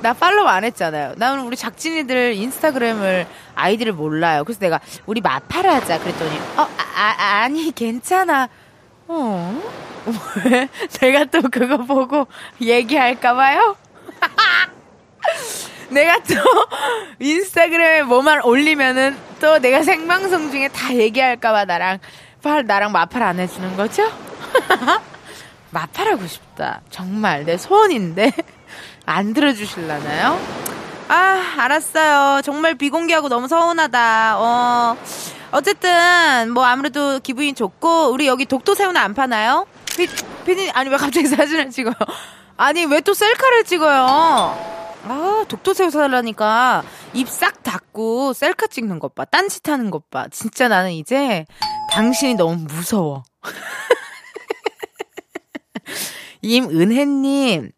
나 0.00 0.12
follow 0.12 0.46
안 0.46 0.64
했잖아요. 0.64 1.14
나는 1.16 1.44
우리 1.44 1.56
작진이들 1.56 2.34
인스타그램을 2.34 3.26
아이디를 3.54 3.92
몰라요. 3.92 4.42
그래서 4.44 4.60
내가 4.60 4.80
우리 5.06 5.20
맞팔 5.20 5.64
하자 5.66 5.98
그랬더니 6.00 6.36
어 6.56 6.62
아, 6.62 6.68
아, 6.96 7.42
아니 7.44 7.70
괜찮아. 7.72 8.48
어? 9.06 9.62
왜? 10.44 10.68
내가 11.00 11.24
또 11.26 11.42
그거 11.42 11.76
보고 11.78 12.26
얘기할까봐요? 12.60 13.76
내가 15.92 16.18
또 16.22 16.34
인스타그램에 17.20 18.02
뭐만 18.02 18.42
올리면은 18.42 19.16
또 19.40 19.58
내가 19.58 19.82
생방송 19.82 20.50
중에 20.50 20.68
다 20.68 20.94
얘기할까봐 20.94 21.64
나랑 21.66 21.98
팔 22.42 22.64
나랑 22.66 22.92
마팔 22.92 23.22
안 23.22 23.38
해주는 23.38 23.76
거죠? 23.76 24.10
마팔하고 25.70 26.26
싶다. 26.26 26.80
정말 26.90 27.44
내 27.44 27.56
소원인데 27.56 28.32
안 29.06 29.32
들어주실라나요? 29.32 30.38
아 31.08 31.54
알았어요. 31.58 32.42
정말 32.42 32.74
비공개하고 32.74 33.28
너무 33.28 33.48
서운하다. 33.48 34.34
어 34.38 34.96
어쨌든 35.50 36.50
뭐 36.52 36.64
아무래도 36.64 37.18
기분이 37.20 37.54
좋고 37.54 38.10
우리 38.10 38.26
여기 38.26 38.46
독도 38.46 38.74
새우는 38.74 39.00
안 39.00 39.14
파나요? 39.14 39.66
피, 39.96 40.06
피디 40.46 40.70
아니 40.70 40.88
왜 40.90 40.96
갑자기 40.96 41.26
사진을 41.26 41.70
찍어요? 41.70 41.94
아니 42.56 42.84
왜 42.86 43.00
또 43.00 43.12
셀카를 43.14 43.64
찍어요? 43.64 44.81
아, 45.04 45.44
독도새우 45.48 45.90
사달라니까 45.90 46.84
입 47.14 47.28
싹 47.28 47.62
닫고 47.62 48.32
셀카 48.34 48.66
찍는 48.68 48.98
것 48.98 49.14
봐. 49.14 49.24
딴짓 49.24 49.68
하는 49.68 49.90
것 49.90 50.10
봐. 50.10 50.26
진짜 50.30 50.68
나는 50.68 50.92
이제 50.92 51.44
당신이 51.90 52.34
너무 52.34 52.56
무서워. 52.56 53.24
임은혜님, 56.42 57.70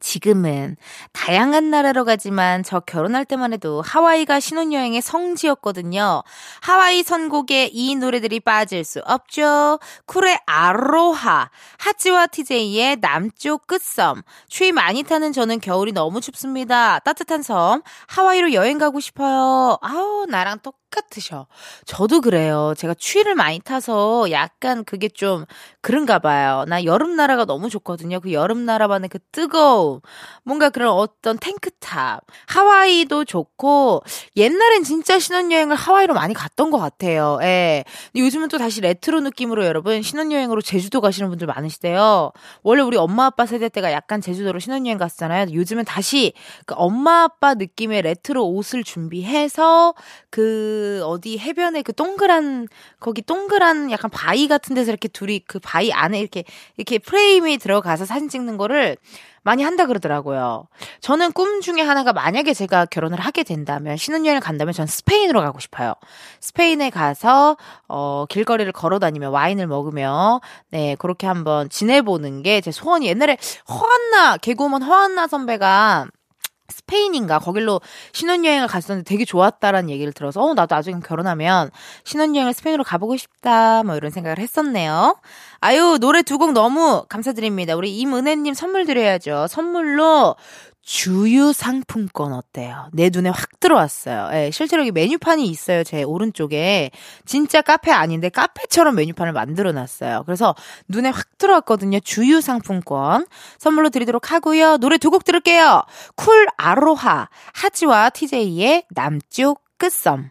지금은 0.00 0.76
다양한 1.12 1.70
나라로 1.70 2.04
가지만 2.04 2.62
저 2.62 2.80
결혼할 2.80 3.24
때만 3.24 3.52
해도 3.52 3.82
하와이가 3.82 4.40
신혼여행의 4.40 5.02
성지였거든요. 5.02 6.22
하와이 6.60 7.02
선곡에 7.02 7.70
이 7.72 7.94
노래들이 7.96 8.40
빠질 8.40 8.84
수 8.84 9.00
없죠. 9.04 9.78
쿨의 10.06 10.40
아로하, 10.46 11.50
하지와 11.78 12.26
TJ의 12.26 12.98
남쪽 13.00 13.66
끝섬. 13.66 14.22
추위 14.48 14.72
많이 14.72 15.02
타는 15.02 15.32
저는 15.32 15.60
겨울이 15.60 15.92
너무 15.92 16.20
춥습니다. 16.20 16.98
따뜻한 17.00 17.42
섬, 17.42 17.82
하와이로 18.06 18.52
여행 18.52 18.78
가고 18.78 19.00
싶어요. 19.00 19.78
아우, 19.80 20.26
나랑 20.28 20.60
똑 20.62 20.76
같으셔. 20.90 21.46
저도 21.84 22.20
그래요. 22.20 22.74
제가 22.76 22.94
추위를 22.94 23.34
많이 23.34 23.60
타서 23.60 24.30
약간 24.30 24.84
그게 24.84 25.08
좀 25.08 25.44
그런가 25.80 26.18
봐요. 26.18 26.64
나 26.68 26.84
여름 26.84 27.16
나라가 27.16 27.44
너무 27.44 27.68
좋거든요. 27.70 28.20
그 28.20 28.32
여름 28.32 28.64
나라만의 28.64 29.08
그 29.08 29.18
뜨거움. 29.32 30.00
뭔가 30.44 30.70
그런 30.70 30.90
어떤 30.90 31.38
탱크탑. 31.38 32.22
하와이도 32.46 33.24
좋고, 33.24 34.02
옛날엔 34.36 34.84
진짜 34.84 35.18
신혼여행을 35.18 35.76
하와이로 35.76 36.14
많이 36.14 36.34
갔던 36.34 36.70
것 36.70 36.78
같아요. 36.78 37.38
예. 37.42 37.84
요즘은 38.16 38.48
또 38.48 38.58
다시 38.58 38.80
레트로 38.80 39.20
느낌으로 39.20 39.64
여러분 39.66 40.02
신혼여행으로 40.02 40.62
제주도 40.62 41.00
가시는 41.00 41.28
분들 41.28 41.46
많으시대요. 41.46 42.32
원래 42.62 42.82
우리 42.82 42.96
엄마 42.96 43.26
아빠 43.26 43.46
세대 43.46 43.68
때가 43.68 43.92
약간 43.92 44.20
제주도로 44.20 44.58
신혼여행 44.58 44.98
갔잖아요. 44.98 45.52
요즘은 45.52 45.84
다시 45.84 46.32
그 46.66 46.74
엄마 46.76 47.24
아빠 47.24 47.54
느낌의 47.54 48.02
레트로 48.02 48.46
옷을 48.46 48.84
준비해서 48.84 49.94
그 50.30 50.77
어디 51.04 51.38
해변에 51.38 51.82
그 51.82 51.92
동그란 51.92 52.68
거기 53.00 53.22
동그란 53.22 53.90
약간 53.90 54.10
바위 54.10 54.48
같은 54.48 54.74
데서 54.74 54.90
이렇게 54.90 55.08
둘이 55.08 55.40
그 55.46 55.58
바위 55.58 55.92
안에 55.92 56.18
이렇게 56.20 56.44
이렇게 56.76 56.98
프레임이 56.98 57.58
들어가서 57.58 58.04
사진 58.04 58.28
찍는 58.28 58.56
거를 58.56 58.96
많이 59.42 59.62
한다 59.62 59.86
그러더라고요. 59.86 60.66
저는 61.00 61.32
꿈 61.32 61.60
중에 61.62 61.80
하나가 61.80 62.12
만약에 62.12 62.52
제가 62.52 62.84
결혼을 62.86 63.18
하게 63.18 63.44
된다면 63.44 63.96
신혼여행을 63.96 64.40
간다면 64.40 64.74
전 64.74 64.86
스페인으로 64.86 65.40
가고 65.40 65.58
싶어요. 65.58 65.94
스페인에 66.40 66.90
가서 66.90 67.56
어 67.88 68.26
길거리를 68.28 68.70
걸어 68.72 68.98
다니며 68.98 69.30
와인을 69.30 69.66
먹으며 69.66 70.40
네, 70.70 70.96
그렇게 70.98 71.26
한번 71.26 71.70
지내보는 71.70 72.42
게 72.42 72.60
제 72.60 72.70
소원이 72.72 73.06
옛날에 73.06 73.38
허한나 73.70 74.36
개그우먼 74.38 74.82
허한나 74.82 75.28
선배가 75.28 76.08
스페인인가 76.68 77.38
거길로 77.38 77.80
신혼여행을 78.12 78.68
갔었는데 78.68 79.08
되게 79.08 79.24
좋았다라는 79.24 79.90
얘기를 79.90 80.12
들어서 80.12 80.42
어 80.42 80.54
나도 80.54 80.74
나중에 80.74 81.00
결혼하면 81.00 81.70
신혼여행을 82.04 82.52
스페인으로 82.52 82.84
가보고 82.84 83.16
싶다 83.16 83.82
뭐 83.82 83.96
이런 83.96 84.10
생각을 84.10 84.38
했었네요. 84.38 85.16
아유 85.60 85.98
노래 86.00 86.22
두 86.22 86.38
곡 86.38 86.52
너무 86.52 87.04
감사드립니다. 87.08 87.74
우리 87.74 87.96
임은혜님 87.98 88.54
선물 88.54 88.86
드려야죠. 88.86 89.46
선물로 89.48 90.36
주유 90.88 91.52
상품권 91.52 92.32
어때요? 92.32 92.88
내 92.94 93.10
눈에 93.12 93.28
확 93.28 93.60
들어왔어요. 93.60 94.30
예, 94.32 94.50
실제로 94.50 94.80
여기 94.80 94.90
메뉴판이 94.90 95.44
있어요. 95.46 95.84
제 95.84 96.02
오른쪽에. 96.02 96.90
진짜 97.26 97.60
카페 97.60 97.92
아닌데 97.92 98.30
카페처럼 98.30 98.94
메뉴판을 98.94 99.34
만들어 99.34 99.72
놨어요. 99.72 100.22
그래서 100.24 100.54
눈에 100.88 101.10
확 101.10 101.36
들어왔거든요. 101.36 102.00
주유 102.00 102.40
상품권 102.40 103.26
선물로 103.58 103.90
드리도록 103.90 104.32
하고요. 104.32 104.78
노래 104.78 104.96
두 104.96 105.10
곡 105.10 105.24
들을게요. 105.24 105.82
쿨 106.16 106.46
아로하 106.56 107.28
하지와 107.52 108.08
TJ의 108.08 108.84
남쪽 108.94 109.60
끝섬. 109.76 110.30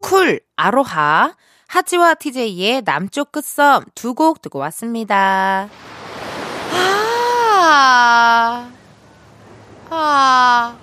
쿨 0.00 0.40
아로하 0.56 1.34
하지와 1.66 2.14
TJ의 2.14 2.82
남쪽 2.86 3.30
끝섬 3.30 3.84
두 3.94 4.14
곡 4.14 4.40
듣고 4.40 4.58
왔습니다. 4.58 5.68
아. 6.72 8.70
아, 9.90 10.76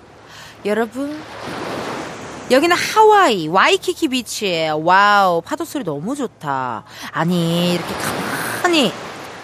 여러분. 0.66 1.22
여기는 2.52 2.76
하와이, 2.76 3.48
와이키키 3.48 4.10
비치예요. 4.10 4.82
wow, 4.84 5.42
파도 5.42 5.66
소리 5.66 5.84
너무 5.84 6.16
좋다. 6.16 6.84
아니, 7.12 7.74
이렇게 7.74 7.94
가만히, 7.96 8.94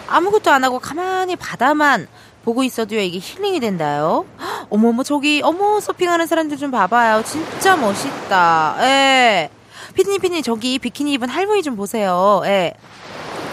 아무것도 0.08 0.52
안 0.52 0.64
하고 0.64 0.80
가만히 0.80 1.36
바다만 1.36 2.08
보고 2.44 2.64
있어도요, 2.64 3.00
이게 3.00 3.20
힐링이 3.20 3.60
된다요. 3.60 4.26
어머머, 4.70 5.04
저기, 5.04 5.42
어머, 5.44 5.80
서핑하는 5.80 6.28
사람들 6.28 6.58
좀 6.58 6.70
봐봐요. 6.72 7.24
진짜 7.24 7.76
멋있다. 7.76 8.76
예. 8.82 9.50
피디님, 9.96 10.22
피디님, 10.22 10.44
저기 10.44 10.78
비키니 10.80 11.14
입은 11.14 11.28
할머니 11.28 11.64
좀 11.64 11.76
보세요. 11.76 12.42
예. 12.46 12.74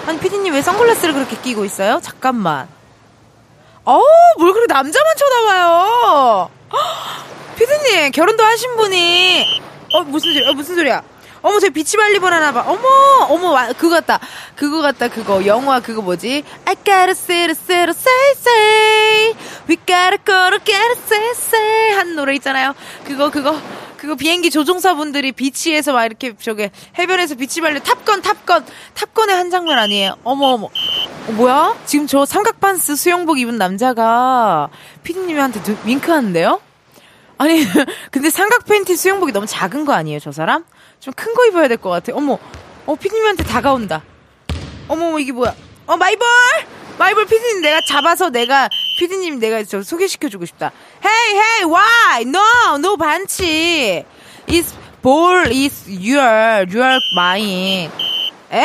아니, 0.06 0.18
피디님 0.18 0.52
왜 0.52 0.62
선글라스를 0.62 1.14
그렇게 1.14 1.36
끼고 1.40 1.64
있어요? 1.64 2.00
잠깐만. 2.02 2.68
어, 3.88 4.02
뭘 4.38 4.52
그렇게 4.52 4.70
남자만 4.70 5.16
쳐다봐요? 5.16 6.50
피디님, 7.56 8.12
결혼도 8.12 8.44
하신 8.44 8.76
분이, 8.76 9.62
어, 9.94 10.02
무슨 10.02 10.34
소리야, 10.34 10.50
어, 10.50 10.52
무슨 10.52 10.74
소리야? 10.74 11.02
어머, 11.40 11.58
저 11.58 11.70
비치발리볼 11.70 12.34
하나 12.34 12.52
봐. 12.52 12.64
어머, 12.66 12.86
어머, 13.30 13.52
와, 13.52 13.68
그거 13.72 13.88
같다. 13.88 14.20
그거 14.56 14.82
같다, 14.82 15.08
그거. 15.08 15.46
영화, 15.46 15.80
그거 15.80 16.02
뭐지? 16.02 16.44
I 16.66 16.74
gotta 16.84 17.12
say, 17.12 17.44
say, 17.50 17.88
say, 17.88 18.30
say. 18.36 19.34
We 19.70 19.76
gotta 19.86 20.18
go 20.18 20.50
to 20.50 20.56
it, 20.56 21.00
say, 21.06 21.30
say. 21.30 21.96
한 21.96 22.14
노래 22.14 22.34
있잖아요. 22.34 22.74
그거, 23.06 23.30
그거. 23.30 23.58
그거 23.98 24.14
비행기 24.14 24.50
조종사분들이 24.50 25.32
비치에서 25.32 25.92
막 25.92 26.04
이렇게 26.04 26.34
저게 26.36 26.70
해변에서 26.98 27.34
비치발리 27.34 27.80
탑건 27.80 28.22
탑건 28.22 28.64
탑건의 28.94 29.34
한 29.34 29.50
장면 29.50 29.76
아니에요. 29.76 30.16
어머 30.22 30.46
어머. 30.54 30.68
어, 31.28 31.32
뭐야? 31.32 31.76
지금 31.84 32.06
저 32.06 32.24
삼각반스 32.24 32.96
수영복 32.96 33.38
입은 33.38 33.56
남자가 33.58 34.68
피디님한테 35.02 35.60
윙크하는데요? 35.84 36.60
아니 37.38 37.64
근데 38.10 38.30
삼각 38.30 38.64
팬티 38.64 38.96
수영복이 38.96 39.32
너무 39.32 39.46
작은 39.46 39.84
거 39.84 39.92
아니에요, 39.92 40.18
저 40.20 40.32
사람? 40.32 40.64
좀 41.00 41.14
큰 41.14 41.34
거 41.34 41.46
입어야 41.46 41.68
될 41.68 41.76
것 41.78 41.90
같아. 41.90 42.12
어머. 42.14 42.38
어 42.86 42.94
피디님한테 42.96 43.44
다가온다. 43.44 44.02
어머 44.88 45.18
이게 45.18 45.32
뭐야? 45.32 45.54
어 45.86 45.96
마이볼! 45.96 46.26
마이볼 46.98 47.26
피디님 47.26 47.60
내가 47.60 47.78
잡아서 47.88 48.30
내가 48.30 48.68
피디님 48.98 49.38
내가 49.38 49.62
저 49.64 49.82
소개시켜주고 49.82 50.46
싶다. 50.46 50.72
Hey, 51.04 51.36
hey, 51.38 51.64
why? 51.70 52.22
No, 52.22 52.76
no 52.78 52.96
반치. 52.96 54.04
Is 54.48 54.74
ball 55.02 55.46
is 55.52 55.84
your, 55.88 56.66
your 56.74 56.98
mine. 57.16 57.90
에? 58.50 58.64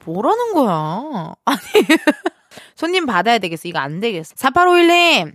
아, 0.00 0.04
뭐라는 0.04 0.54
거야? 0.54 1.34
아니, 1.44 1.58
손님 2.74 3.06
받아야 3.06 3.38
되겠어. 3.38 3.68
이거 3.68 3.78
안 3.78 4.00
되겠어. 4.00 4.34
4851님. 4.34 5.34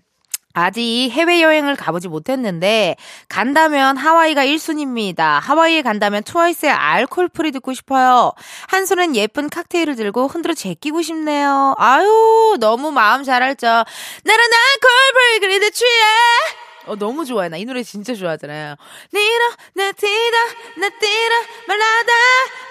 아직 0.58 1.10
해외여행을 1.12 1.76
가보지 1.76 2.08
못했는데 2.08 2.96
간다면 3.28 3.98
하와이가 3.98 4.46
1순위입니다. 4.46 5.42
하와이에 5.42 5.82
간다면 5.82 6.24
트와이스의 6.24 6.72
Alcohol-Free 6.72 7.52
듣고 7.52 7.74
싶어요. 7.74 8.32
한 8.70 8.86
손은 8.86 9.18
예쁜 9.18 9.50
칵테일을 9.50 9.98
들고 9.98 10.28
흔들어 10.28 10.54
제끼고 10.54 11.02
싶네요. 11.02 11.76
아유 11.78 12.56
너무 12.62 12.92
마음 12.92 13.24
잘 13.24 13.44
알죠. 13.44 13.68
나는 13.68 13.86
Alcohol-Free 14.24 15.40
근데 15.42 15.72
취해. 15.72 16.65
어, 16.88 16.96
너무 16.96 17.26
좋아해. 17.26 17.50
나 17.50 17.58
이 17.58 17.66
노래 17.66 17.84
진짜 17.84 18.14
좋아하잖아요. 18.14 18.76
니로, 19.14 19.44
나 19.74 19.92
티다, 19.92 20.38
내 20.80 20.90
테킬라, 20.90 21.36
마가리타, 21.68 22.12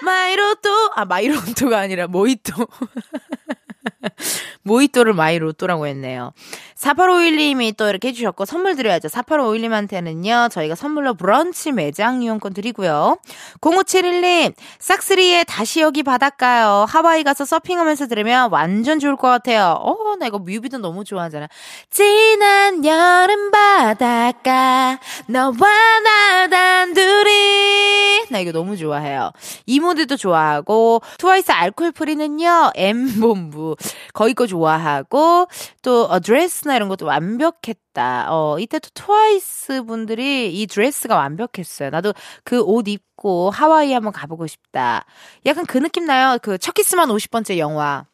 마이로또. 0.03 0.91
아, 0.95 1.05
마이로또가 1.05 1.79
아니라 1.79 2.07
모히또. 2.07 2.53
모히또를 4.63 5.13
마이 5.13 5.37
로또라고 5.39 5.87
했네요. 5.87 6.31
4851님이 6.75 7.75
또 7.77 7.87
이렇게 7.87 8.09
해주셨고, 8.09 8.45
선물 8.45 8.75
드려야죠. 8.75 9.07
4851님한테는요, 9.07 10.51
저희가 10.51 10.75
선물로 10.75 11.13
브런치 11.13 11.71
매장 11.71 12.21
이용권 12.21 12.53
드리고요. 12.53 13.17
0571님, 13.61 14.53
싹쓰리의 14.79 15.45
다시 15.45 15.81
여기 15.81 16.03
바닷가요. 16.03 16.85
하와이 16.87 17.23
가서 17.23 17.45
서핑하면서 17.45 18.07
들으면 18.07 18.49
완전 18.51 18.99
좋을 18.99 19.15
것 19.15 19.27
같아요. 19.27 19.77
어, 19.79 20.15
나 20.19 20.27
이거 20.27 20.37
뮤비도 20.39 20.79
너무 20.79 21.03
좋아하잖아. 21.03 21.47
지난 21.89 22.83
여름 22.83 23.51
바닷가, 23.51 24.99
너와 25.27 25.99
나 26.03 26.47
단둘이. 26.47 28.27
나 28.29 28.39
이거 28.39 28.51
너무 28.51 28.75
좋아해요. 28.75 29.31
이모들도 29.65 30.17
좋아하고, 30.17 31.01
트와이스 31.17 31.51
Alcohol-Free는요, 31.51 32.71
M본부. 32.75 33.75
거기 34.15 34.33
거 34.33 34.47
좋아하고, 34.47 35.47
또, 35.83 36.05
어, 36.05 36.19
드레스나 36.19 36.75
이런 36.75 36.89
것도 36.89 37.05
완벽했다. 37.05 38.27
어, 38.29 38.57
이때 38.59 38.79
또 38.79 38.89
트와이스 38.93 39.83
분들이 39.83 40.51
이 40.59 40.67
드레스가 40.67 41.15
완벽했어요. 41.17 41.89
나도 41.91 42.13
그 42.43 42.61
옷 42.65 42.87
입고 42.87 43.51
하와이 43.51 43.93
한번 43.93 44.11
가보고 44.13 44.47
싶다. 44.47 45.05
약간 45.45 45.65
그 45.65 45.77
느낌 45.77 46.05
나요. 46.05 46.37
그 46.41 46.57
첫 46.57 46.74
키스만 46.74 47.09
50번째 47.09 47.57
영화. 47.59 48.05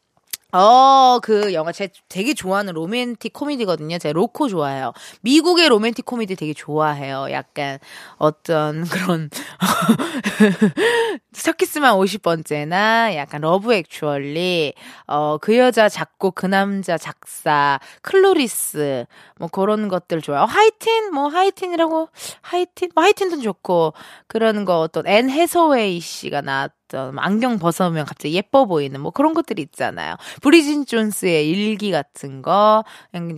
어, 0.52 1.18
그 1.22 1.54
영화 1.54 1.72
제가 1.72 1.90
되게 2.10 2.34
좋아하는 2.34 2.74
로맨틱 2.74 3.32
코미디거든요. 3.32 3.96
제가 3.98 4.12
로코 4.12 4.48
좋아해요. 4.48 4.92
미국의 5.22 5.70
로맨틱 5.70 6.04
코미디 6.04 6.36
되게 6.36 6.52
좋아해요. 6.52 7.28
약간 7.30 7.78
어떤 8.18 8.84
그런 8.84 9.30
첫 11.32 11.53
키스만 11.53 11.94
50번째나 11.94 13.14
약간 13.14 13.40
Love 13.40 13.72
Actually 13.72 14.74
어, 15.06 15.38
그 15.38 15.56
여자 15.56 15.88
작곡 15.88 16.34
그 16.34 16.46
남자 16.46 16.98
작사 16.98 17.80
Clueless 18.02 19.06
뭐 19.38 19.48
그런 19.48 19.88
것들 19.88 20.20
좋아요. 20.20 20.44
하이틴 20.44 21.14
뭐 21.14 21.28
하이틴이라고 21.28 22.08
하이틴 22.42 22.90
뭐 22.94 23.04
하이틴도 23.04 23.40
좋고 23.40 23.94
그런 24.26 24.66
거 24.66 24.80
어떤 24.80 25.06
앤 25.06 25.30
해서웨이 25.30 26.00
씨가 26.00 26.42
나왔 26.42 26.72
어떤 26.92 27.18
안경 27.18 27.58
벗으면 27.58 28.04
갑자기 28.04 28.34
예뻐 28.34 28.66
보이는 28.66 29.00
뭐 29.00 29.10
그런 29.10 29.34
것들이 29.34 29.62
있잖아요. 29.62 30.16
브리짓 30.42 30.86
존스의 30.86 31.48
일기 31.48 31.90
같은 31.90 32.42
거 32.42 32.84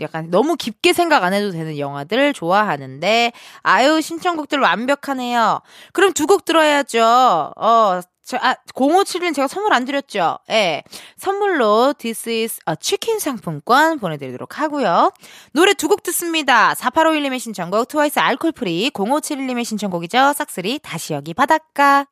약간 0.01 0.31
너무 0.31 0.57
깊게 0.57 0.93
생각 0.93 1.23
안 1.25 1.33
해도 1.33 1.51
되는 1.51 1.79
영화들 1.79 2.33
좋아하는데 2.33 3.33
아유 3.62 4.01
신청곡들 4.01 4.59
완벽하네요. 4.59 5.61
그럼 5.93 6.12
두 6.12 6.25
곡 6.27 6.45
들어야죠. 6.47 7.53
어 7.57 8.01
저, 8.27 8.38
아, 8.40 8.55
0571은 8.75 9.35
제가 9.35 9.47
선물 9.47 9.75
안 9.75 9.85
드렸죠? 9.85 10.38
예. 10.49 10.53
네. 10.53 10.83
선물로 11.19 11.93
This 11.99 12.29
is 12.31 12.59
a 12.67 12.75
chicken 12.81 13.19
상품권 13.21 13.99
보내드리도록 13.99 14.59
하고요. 14.59 15.12
노래 15.53 15.75
두 15.75 15.88
곡 15.88 16.03
듣습니다. 16.03 16.73
4851님의 16.73 17.38
신청곡 17.38 17.87
트와이스 17.88 18.19
Alcohol-Free 18.19 18.90
0571님의 18.90 19.64
신청곡이죠. 19.64 20.33
싹쓰리 20.35 20.81
다시 20.83 21.12
여기 21.12 21.35
바닷가. 21.35 22.07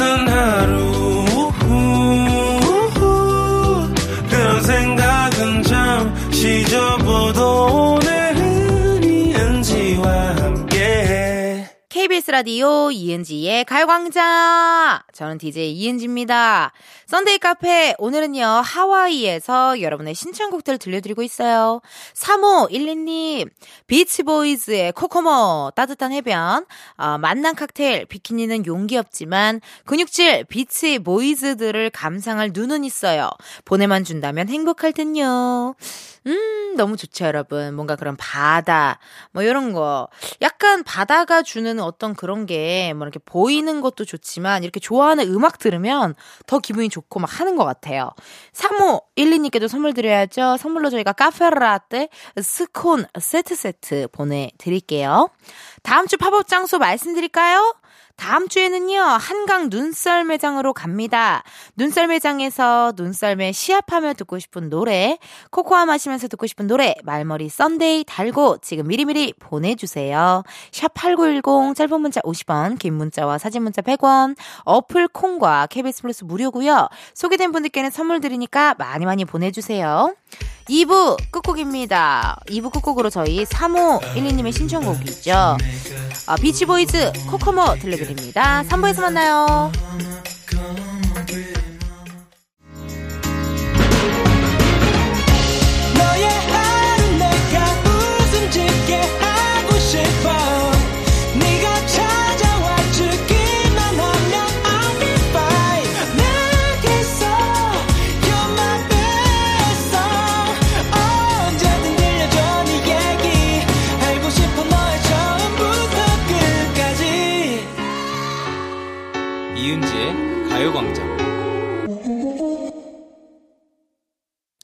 매 0.00 0.93
KBS 12.24 12.30
라디오 12.30 12.90
이은지의 12.90 13.64
가요광장. 13.66 15.00
저는 15.12 15.38
DJ 15.38 15.72
이은지입니다. 15.72 16.72
썬데이 17.06 17.38
카페 17.38 17.94
오늘은요 17.98 18.44
하와이에서 18.44 19.80
여러분의 19.82 20.14
신청곡들 20.14 20.78
들려드리고 20.78 21.22
있어요. 21.22 21.80
3512님 22.14 23.50
비치보이즈의 23.86 24.92
코코모 24.92 25.72
따뜻한 25.76 26.12
해변 26.12 26.64
어, 26.96 27.18
만난 27.18 27.54
칵테일 27.54 28.06
비키니는 28.06 28.66
용기 28.66 28.96
없지만 28.96 29.60
근육질 29.84 30.44
비치보이즈들을 30.44 31.90
감상할 31.90 32.50
눈은 32.54 32.84
있어요. 32.84 33.30
보내만 33.64 34.04
준다면 34.04 34.48
행복할 34.48 34.92
듯요. 34.92 35.74
음 36.26 36.74
너무 36.76 36.96
좋죠 36.96 37.26
여러분. 37.26 37.74
뭔가 37.74 37.96
그런 37.96 38.16
바다 38.16 38.98
뭐 39.32 39.42
이런 39.42 39.72
거 39.72 40.08
약간 40.42 40.82
바다가 40.82 41.42
주는 41.42 41.78
어떤 41.80 42.14
그런 42.14 42.46
게 42.46 42.92
뭐 42.96 43.04
이렇게 43.06 43.18
보이는 43.24 43.80
것도 43.80 44.04
좋지만 44.04 44.62
이렇게 44.64 44.80
좋아하는 44.80 45.28
음악 45.32 45.58
들으면 45.58 46.14
더 46.46 46.58
기분이 46.58 46.88
좋고 46.88 47.20
막 47.20 47.40
하는 47.40 47.56
것 47.56 47.64
같아요. 47.64 48.10
3호 48.52 49.02
12님께도 49.16 49.68
선물 49.68 49.92
드려야죠. 49.94 50.56
선물로 50.58 50.90
저희가 50.90 51.12
카페라떼 51.12 52.08
스콘 52.42 53.06
세트 53.20 53.54
세트 53.54 54.08
보내드릴게요. 54.12 55.28
다음 55.82 56.06
주 56.06 56.16
팝업 56.16 56.48
장소 56.48 56.78
말씀드릴까요? 56.78 57.74
다음 58.16 58.48
주에는요, 58.48 59.00
한강 59.00 59.68
눈썰매장으로 59.70 60.72
갑니다. 60.72 61.42
눈썰매장에서 61.76 62.92
눈썰매 62.96 63.52
시합하며 63.52 64.14
듣고 64.14 64.38
싶은 64.38 64.70
노래, 64.70 65.18
코코아 65.50 65.84
마시면서 65.84 66.28
듣고 66.28 66.46
싶은 66.46 66.66
노래, 66.66 66.94
말머리 67.02 67.48
썬데이 67.48 68.04
달고 68.04 68.58
지금 68.62 68.86
미리미리 68.86 69.34
보내주세요. 69.38 70.42
샵8910, 70.70 71.74
짧은 71.74 72.00
문자 72.00 72.20
50원, 72.22 72.78
긴 72.78 72.94
문자와 72.94 73.38
사진 73.38 73.62
문자 73.62 73.82
100원, 73.82 74.36
어플 74.64 75.08
콩과 75.08 75.66
KBS 75.66 76.02
플러스 76.02 76.24
무료고요 76.24 76.88
소개된 77.14 77.52
분들께는 77.52 77.90
선물 77.90 78.20
드리니까 78.20 78.74
많이 78.78 79.04
많이 79.04 79.24
보내주세요. 79.24 80.14
2부 80.68 81.16
끝곡입니다. 81.30 82.38
2부 82.48 82.72
끝곡으로 82.72 83.10
저희 83.10 83.44
3512님의 83.44 84.52
신청곡이죠. 84.52 85.56
아, 86.26 86.36
비치보이즈 86.36 87.12
코코모 87.30 87.76
들려드립니다. 87.80 88.62
3부에서 88.64 89.02
만나요. 89.02 89.70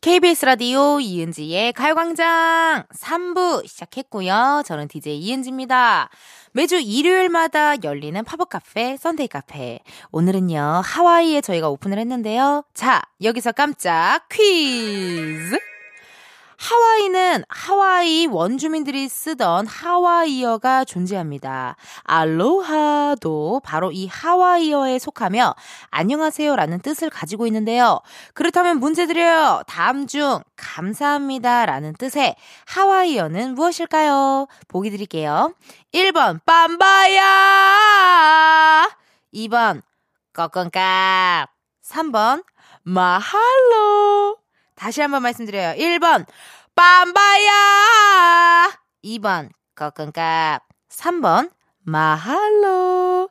KBS 0.01 0.47
라디오 0.47 0.99
이은지의 0.99 1.75
가요광장 1.75 2.85
3부 2.91 3.67
시작했고요. 3.69 4.63
저는 4.65 4.89
DJ 4.89 5.19
이은지입니다. 5.19 6.09
매주 6.53 6.81
일요일마다 6.81 7.75
열리는 7.85 8.25
팝업 8.25 8.49
카페, 8.49 8.97
썬데이 8.97 9.29
카페. 9.29 9.81
오늘은요, 10.11 10.81
하와이에 10.83 11.43
저희가 11.43 11.69
오픈을 11.69 11.99
했는데요. 11.99 12.65
자, 12.73 13.03
여기서 13.23 13.53
깜짝 13.53 14.27
퀴즈! 14.31 15.70
하와이는 16.61 17.45
하와이 17.49 18.27
원주민들이 18.27 19.09
쓰던 19.09 19.67
하와이어가 19.67 20.85
존재합니다. 20.85 21.77
aloha도 22.05 23.63
바로 23.65 23.91
이 23.93 24.07
하와이어에 24.07 24.99
속하며 24.99 25.55
안녕하세요라는 25.91 26.81
뜻을 26.81 27.09
가지고 27.09 27.47
있는데요. 27.47 28.01
그렇다면 28.35 28.79
문제 28.79 29.07
드려요. 29.07 29.63
다음 29.67 30.07
중 30.07 30.41
감사합니다라는 30.57 31.95
뜻의 31.95 32.37
하와이어는 32.67 33.55
무엇일까요? 33.55 34.47
보기 34.69 34.91
드릴게요. 34.91 35.55
1번 35.95 36.41
빰바야 36.45 37.21
2번 39.33 39.81
꺼건깝 40.35 41.49
3번 41.83 42.45
마할로 42.83 44.37
다시 44.81 45.03
한번 45.03 45.23
말씀드려요. 45.23 45.77
1번 45.77 46.25
빰바야! 46.75 48.79
2번 49.05 49.51
꺼건깝 49.75 50.63
3번 50.89 51.51
Mahalo. 51.81 53.29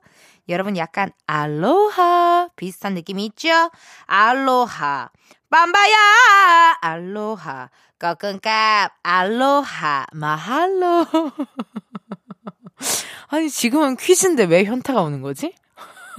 여러분 0.47 0.77
약간 0.77 1.11
알로하 1.25 2.49
비슷한 2.55 2.93
느낌이 2.93 3.25
있죠? 3.25 3.71
알로하. 4.05 5.09
빰바야! 5.49 6.77
알로하 6.81 7.71
꺼건깝 7.97 8.91
aloha 9.01 10.05
mahalo. 10.13 11.07
아니 13.29 13.49
지금은 13.49 13.95
퀴즈인데 13.95 14.43
왜 14.43 14.65
현타가 14.65 15.01
오는 15.01 15.23
거지? 15.23 15.55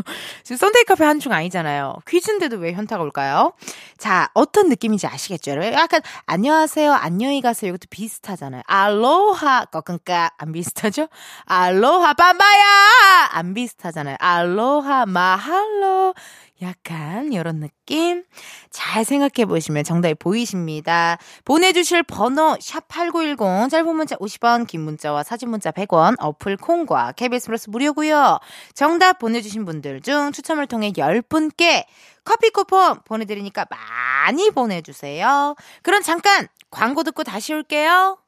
지금 0.43 0.57
썬데이 0.57 0.85
카페 0.85 1.05
한중 1.05 1.33
아니잖아요. 1.33 1.97
퀴즈인데도 2.07 2.57
왜 2.59 2.73
현타가 2.73 3.03
올까요? 3.03 3.53
자, 3.99 4.29
어떤 4.35 4.69
느낌인지 4.69 5.07
아시겠죠? 5.07 5.51
여러분? 5.53 5.73
약간 5.73 6.01
안녕하세요, 6.27 6.93
안녕히 6.93 7.41
가세요. 7.41 7.71
이것도 7.71 7.87
비슷하잖아요. 7.91 8.63
알로하 8.67 9.67
꺼끈까 9.67 10.31
안 10.39 10.53
비슷하죠? 10.53 11.09
알로하 11.45 12.15
빠바야 12.15 13.29
안 13.33 13.55
비슷하잖아요. 13.55 14.17
알로하 14.19 15.07
마할로 15.07 16.15
약간 16.63 17.33
이런 17.33 17.61
느낌 17.61 18.25
잘 18.71 19.05
생각해 19.05 19.47
보시면 19.47 19.85
정답이 19.85 20.15
보이십니다. 20.15 21.19
보내주실 21.45 22.03
번호 22.05 22.57
샵 22.61 22.87
8910 22.89 23.71
짧은 23.71 23.97
문자 23.97 24.17
50원 24.17 24.67
긴 24.67 24.83
문자와 24.83 25.23
사진 25.23 25.51
문자 25.51 25.71
100원 25.71 26.17
어플 26.19 26.57
콩과 26.59 27.13
KBS 27.13 27.47
플러스 27.47 27.71
무료고요. 27.71 28.39
정답 28.75 29.19
보내주신 29.19 29.65
분들 29.65 30.03
중 30.03 30.33
추첨을 30.33 30.67
통해 30.67 30.93
10분께 30.93 31.87
커피 32.25 32.51
쿠폰 32.51 33.01
보내드리니까 33.05 33.67
많이 33.69 34.51
보내주세요. 34.51 35.57
그럼 35.83 36.03
잠깐 36.03 36.47
광고 36.71 37.03
듣고 37.03 37.25
다시 37.25 37.53
올게요. 37.53 38.20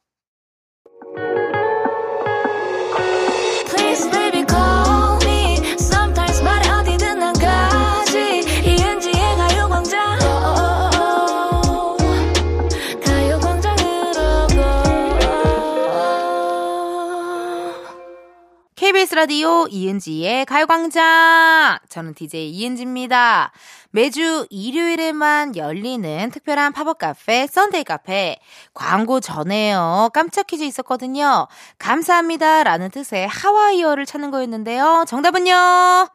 라디오 19.14 19.66
이은지의 19.68 20.46
가요광장. 20.46 21.78
저는 21.88 22.14
DJ 22.14 22.50
이은지입니다. 22.50 23.52
매주 23.90 24.46
일요일에만 24.48 25.56
열리는 25.56 26.30
특별한 26.30 26.72
팝업 26.72 26.98
카페, 26.98 27.46
썬데이 27.46 27.84
카페. 27.84 28.38
광고 28.72 29.20
전에요. 29.20 30.10
깜짝 30.14 30.46
퀴즈 30.46 30.64
있었거든요. 30.64 31.46
감사합니다. 31.78 32.64
라는 32.64 32.90
뜻의 32.90 33.28
하와이어를 33.28 34.06
찾는 34.06 34.30
거였는데요. 34.30 35.04
정답은요. 35.06 36.08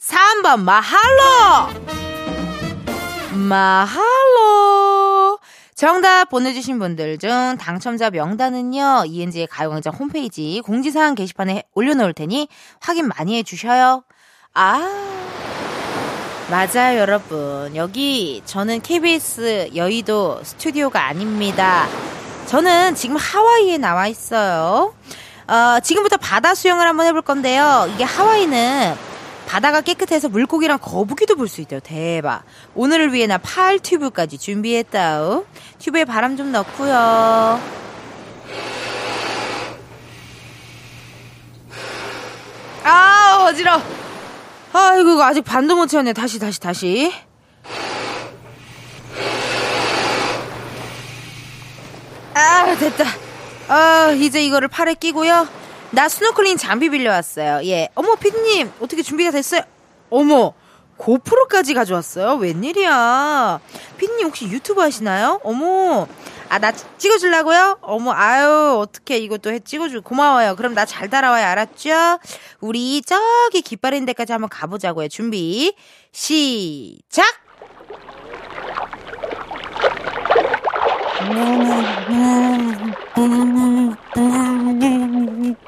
3번, 0.00 0.60
mahalo! 0.60 1.68
Mahalo! 3.48 4.73
정답 5.74 6.26
보내주신 6.26 6.78
분들 6.78 7.18
중 7.18 7.56
당첨자 7.58 8.08
명단은요, 8.10 9.04
이은지의 9.06 9.48
가요광장 9.48 9.92
홈페이지 9.92 10.60
공지사항 10.64 11.16
게시판에 11.16 11.64
올려놓을 11.74 12.12
테니 12.12 12.48
확인 12.80 13.08
많이 13.08 13.36
해주셔요. 13.38 14.04
아, 14.54 15.14
맞아요, 16.48 17.00
여러분. 17.00 17.74
여기 17.74 18.40
저는 18.44 18.82
KBS 18.82 19.70
여의도 19.74 20.44
스튜디오가 20.44 21.06
아닙니다. 21.06 21.88
저는 22.46 22.94
지금 22.94 23.16
하와이에 23.16 23.78
나와 23.78 24.06
있어요. 24.06 24.94
어, 25.48 25.80
지금부터 25.80 26.18
바다 26.18 26.54
수영을 26.54 26.86
한번 26.86 27.06
해볼 27.06 27.22
건데요. 27.22 27.90
이게 27.92 28.04
하와이는 28.04 28.94
바다가 29.46 29.80
깨끗해서 29.82 30.28
물고기랑 30.28 30.78
거북이도 30.80 31.36
볼 31.36 31.48
수 31.48 31.60
있대요. 31.60 31.80
대박. 31.80 32.42
오늘을 32.74 33.12
위해 33.12 33.26
나 33.26 33.38
팔 33.38 33.78
튜브까지 33.78 34.38
준비했다우. 34.38 35.44
튜브에 35.78 36.04
바람 36.04 36.36
좀 36.36 36.50
넣고요. 36.52 37.60
아, 42.84 43.46
어지러. 43.48 43.80
아이고, 44.72 45.10
이거 45.12 45.24
아직 45.24 45.42
반도 45.42 45.76
못 45.76 45.86
채웠네. 45.86 46.12
다시, 46.12 46.38
다시, 46.38 46.60
다시. 46.60 47.12
아, 52.34 52.74
됐다. 52.78 53.04
아, 53.68 54.10
이제 54.12 54.44
이거를 54.44 54.68
팔에 54.68 54.94
끼고요. 54.94 55.48
나 55.94 56.08
스노클링 56.08 56.56
장비 56.56 56.88
빌려왔어요. 56.90 57.64
예. 57.68 57.88
어머, 57.94 58.14
피디님, 58.16 58.72
어떻게 58.80 59.02
준비가 59.02 59.30
됐어요? 59.30 59.62
어머, 60.10 60.52
고프로까지 60.96 61.74
가져왔어요? 61.74 62.34
웬일이야. 62.36 63.60
피디님 63.98 64.26
혹시 64.26 64.46
유튜브 64.46 64.80
하시나요? 64.80 65.40
어머, 65.44 66.06
아, 66.48 66.58
나 66.58 66.72
찍어주려고요? 66.72 67.78
어머, 67.82 68.12
아유, 68.12 68.78
어떻게 68.80 69.18
이것도 69.18 69.52
해 69.52 69.60
찍어주고 69.60 70.02
고마워요. 70.02 70.56
그럼 70.56 70.74
나 70.74 70.84
잘 70.84 71.08
따라와요. 71.10 71.46
알았죠? 71.46 72.18
우리 72.60 73.02
저기 73.02 73.62
깃발 73.62 73.94
있는 73.94 74.06
데까지 74.06 74.32
한번 74.32 74.48
가보자고요. 74.48 75.08
준비, 75.08 75.74
시작! 76.12 77.24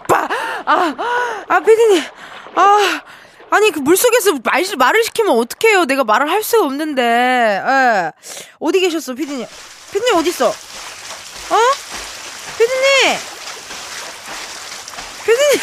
빠! 0.08 0.28
아, 0.64 0.94
아, 1.48 1.60
피디님. 1.60 2.02
아, 2.56 3.00
아니, 3.50 3.70
그 3.70 3.78
물속에서 3.78 4.38
말, 4.42 4.64
말을 4.76 5.04
시키면 5.04 5.36
어떡해요. 5.36 5.84
내가 5.84 6.02
말을 6.04 6.28
할 6.30 6.42
수가 6.42 6.64
없는데. 6.64 7.02
예. 7.02 8.12
어디 8.58 8.80
계셨어, 8.80 9.14
피디님? 9.14 9.46
피디님 9.92 10.16
어딨어? 10.16 10.48
어? 10.48 10.54
피디님! 12.58 13.18
피디님! 15.24 15.60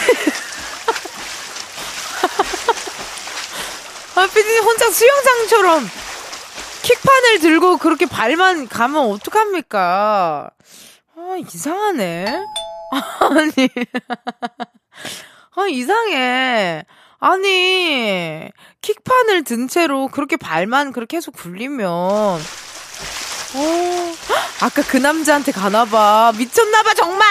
아, 4.16 4.28
피디님 4.28 4.64
혼자 4.64 4.90
수영장처럼 4.90 6.03
킥판을 6.84 7.40
들고 7.40 7.78
그렇게 7.78 8.06
발만 8.06 8.68
가면 8.68 9.02
어떡합니까? 9.12 10.50
아, 11.16 11.36
이상하네. 11.54 12.26
아니. 13.22 13.70
아, 15.56 15.68
이상해. 15.70 16.84
아니, 17.20 18.50
킥판을 18.82 19.44
든 19.46 19.68
채로 19.70 20.08
그렇게 20.10 20.36
발만 20.36 20.92
그렇게 20.92 21.18
계속 21.18 21.36
굴리면, 21.38 21.88
어, 21.90 22.40
아까 24.62 24.82
그 24.84 24.98
남자한테 24.98 25.54
가나봐. 25.54 26.34
미쳤나봐, 26.38 26.94
정말! 26.96 27.26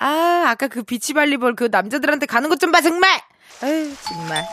아, 0.00 0.44
아까 0.48 0.66
그 0.66 0.82
비치발리볼 0.82 1.54
그 1.54 1.68
남자들한테 1.70 2.26
가는 2.26 2.48
것 2.48 2.56
좀 2.56 2.72
봐, 2.72 2.80
정말! 2.80 3.20
에휴, 3.62 3.94
정말. 4.02 4.44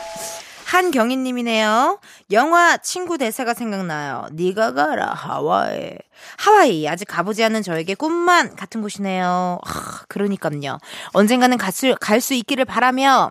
한경희님이네요. 0.72 2.00
영화 2.30 2.78
친구 2.78 3.18
대사가 3.18 3.52
생각나요. 3.52 4.26
네가 4.32 4.72
가라 4.72 5.12
하와이. 5.12 5.90
하와이 6.38 6.88
아직 6.88 7.04
가보지 7.04 7.44
않은 7.44 7.62
저에게 7.62 7.94
꿈만 7.94 8.56
같은 8.56 8.80
곳이네요. 8.80 9.58
아, 9.62 10.02
그러니까요. 10.08 10.78
언젠가는 11.12 11.58
갈수 11.58 12.34
있기를 12.34 12.64
바라며 12.64 13.30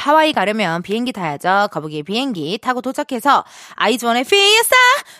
하와이 0.00 0.32
가려면 0.32 0.82
비행기 0.82 1.12
타야죠. 1.12 1.68
거북이 1.72 2.02
비행기 2.02 2.58
타고 2.62 2.80
도착해서 2.80 3.44
아이즈원의 3.74 4.24
피에스타 4.24 4.76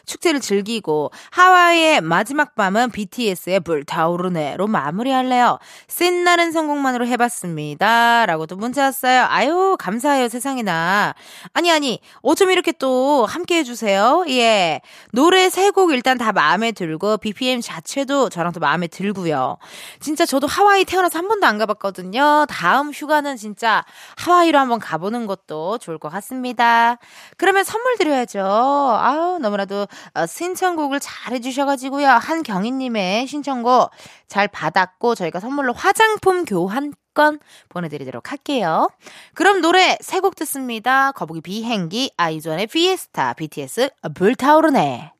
축제를 0.07 0.41
즐기고 0.41 1.11
하와이의 1.31 2.01
마지막 2.01 2.55
밤은 2.55 2.91
BTS의 2.91 3.61
불타오르네로 3.61 4.67
마무리할래요. 4.67 5.59
신나는 5.89 6.53
성공만으로 6.53 7.07
해봤습니다. 7.07 8.27
라고도 8.27 8.57
문자 8.57 8.85
왔어요. 8.85 9.27
아유 9.29 9.77
감사해요 9.79 10.29
세상에나. 10.29 11.15
아니 11.53 11.71
아니 11.71 12.01
어쩜 12.23 12.51
이렇게 12.51 12.73
또 12.73 13.27
함께 13.27 13.59
해주세요. 13.59 14.25
예 14.29 14.81
노래 15.13 15.49
세 15.49 15.71
곡 15.71 15.93
일단 15.93 16.19
다 16.19 16.33
마음에 16.33 16.73
들고 16.73 17.19
BPM 17.19 17.61
자체도 17.61 18.29
저랑 18.31 18.53
또 18.53 18.61
마음에 18.61 18.87
들고요. 18.89 19.57
진짜 20.01 20.27
저도 20.27 20.47
하와이 20.47 20.85
태어나서 20.85 21.19
한 21.19 21.29
번도 21.29 21.47
안 21.47 21.59
가봤거든요. 21.59 22.47
다음 22.49 22.91
휴가는 22.91 23.37
진짜 23.37 23.85
하와이로 24.17 24.59
한번 24.59 24.70
가보는 24.79 25.27
것도 25.27 25.79
좋을 25.79 25.99
것 25.99 26.09
같습니다. 26.11 26.99
그러면 27.37 27.65
선물 27.65 27.97
드려야죠. 27.97 28.41
아우, 28.41 29.39
너무나도 29.39 29.87
어, 30.15 30.27
신청곡을 30.27 31.01
잘 31.01 31.35
해주셔가지고요. 31.35 32.07
한경희님의 32.09 33.27
신청곡 33.27 33.91
잘 34.29 34.47
받았고, 34.49 35.15
저희가 35.15 35.41
선물로 35.41 35.73
화장품 35.73 36.45
교환 36.45 36.93
권 37.13 37.41
보내드리도록 37.69 38.31
할게요. 38.31 38.89
그럼 39.35 39.61
노래 39.61 39.99
세 40.01 40.21
곡 40.21 40.37
듣습니다. 40.37 41.11
거북이 41.11 41.41
비행기, 41.41 42.13
아이즈원의 42.17 42.69
피에스타, 42.69 43.33
BTS 43.35 43.91
불타오르네. 44.15 45.13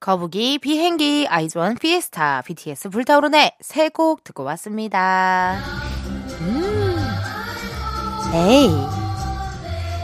거북이, 0.00 0.58
비행기, 0.58 1.26
아이즈원, 1.28 1.74
피에스타, 1.76 2.42
BTS 2.42 2.88
불타오르네 2.90 3.56
세 3.60 3.88
곡 3.90 4.22
듣고 4.22 4.44
왔습니다. 4.44 5.58
에이. 8.34 8.70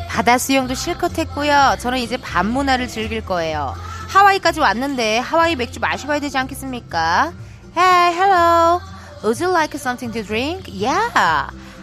바다 0.08 0.38
수영도 0.38 0.74
실컷 0.74 1.18
했고요. 1.18 1.76
저는 1.80 1.98
이제 1.98 2.16
밤 2.16 2.46
문화를 2.46 2.88
즐길 2.88 3.24
거예요. 3.24 3.74
하와이까지 4.08 4.60
왔는데 4.60 5.18
하와이 5.18 5.56
맥주 5.56 5.80
마셔봐야 5.80 6.20
되지 6.20 6.38
않겠습니까? 6.38 7.32
Hey, 7.76 8.14
hello. 8.16 8.80
Would 9.24 9.42
you 9.42 9.52
like 9.52 9.74
something 9.78 10.12
to 10.12 10.22
drink? 10.22 10.72
Yeah. 10.72 11.10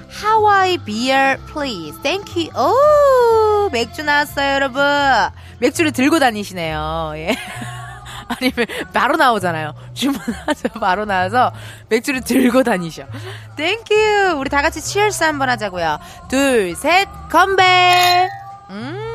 하와이 0.09 0.77
비어 0.77 1.35
please. 1.51 1.97
Thank 2.01 2.33
you. 2.35 2.49
오, 2.55 3.69
맥주 3.71 4.03
나왔어요, 4.03 4.53
여러분. 4.53 4.81
맥주를 5.59 5.91
들고 5.91 6.19
다니시네요. 6.19 7.13
예. 7.15 7.35
아니면 8.39 8.65
바로 8.93 9.17
나오잖아요. 9.17 9.73
주문하죠. 9.93 10.69
바로 10.79 11.05
나와서 11.05 11.51
맥주를 11.89 12.21
들고 12.21 12.63
다니셔. 12.63 13.03
Thank 13.55 14.00
you. 14.00 14.35
우리 14.37 14.49
다 14.49 14.61
같이 14.61 14.81
cheers 14.81 15.23
한번 15.23 15.49
하자고요. 15.49 15.99
둘, 16.29 16.75
셋, 16.75 17.07
컴백. 17.29 18.29
음. 18.69 19.07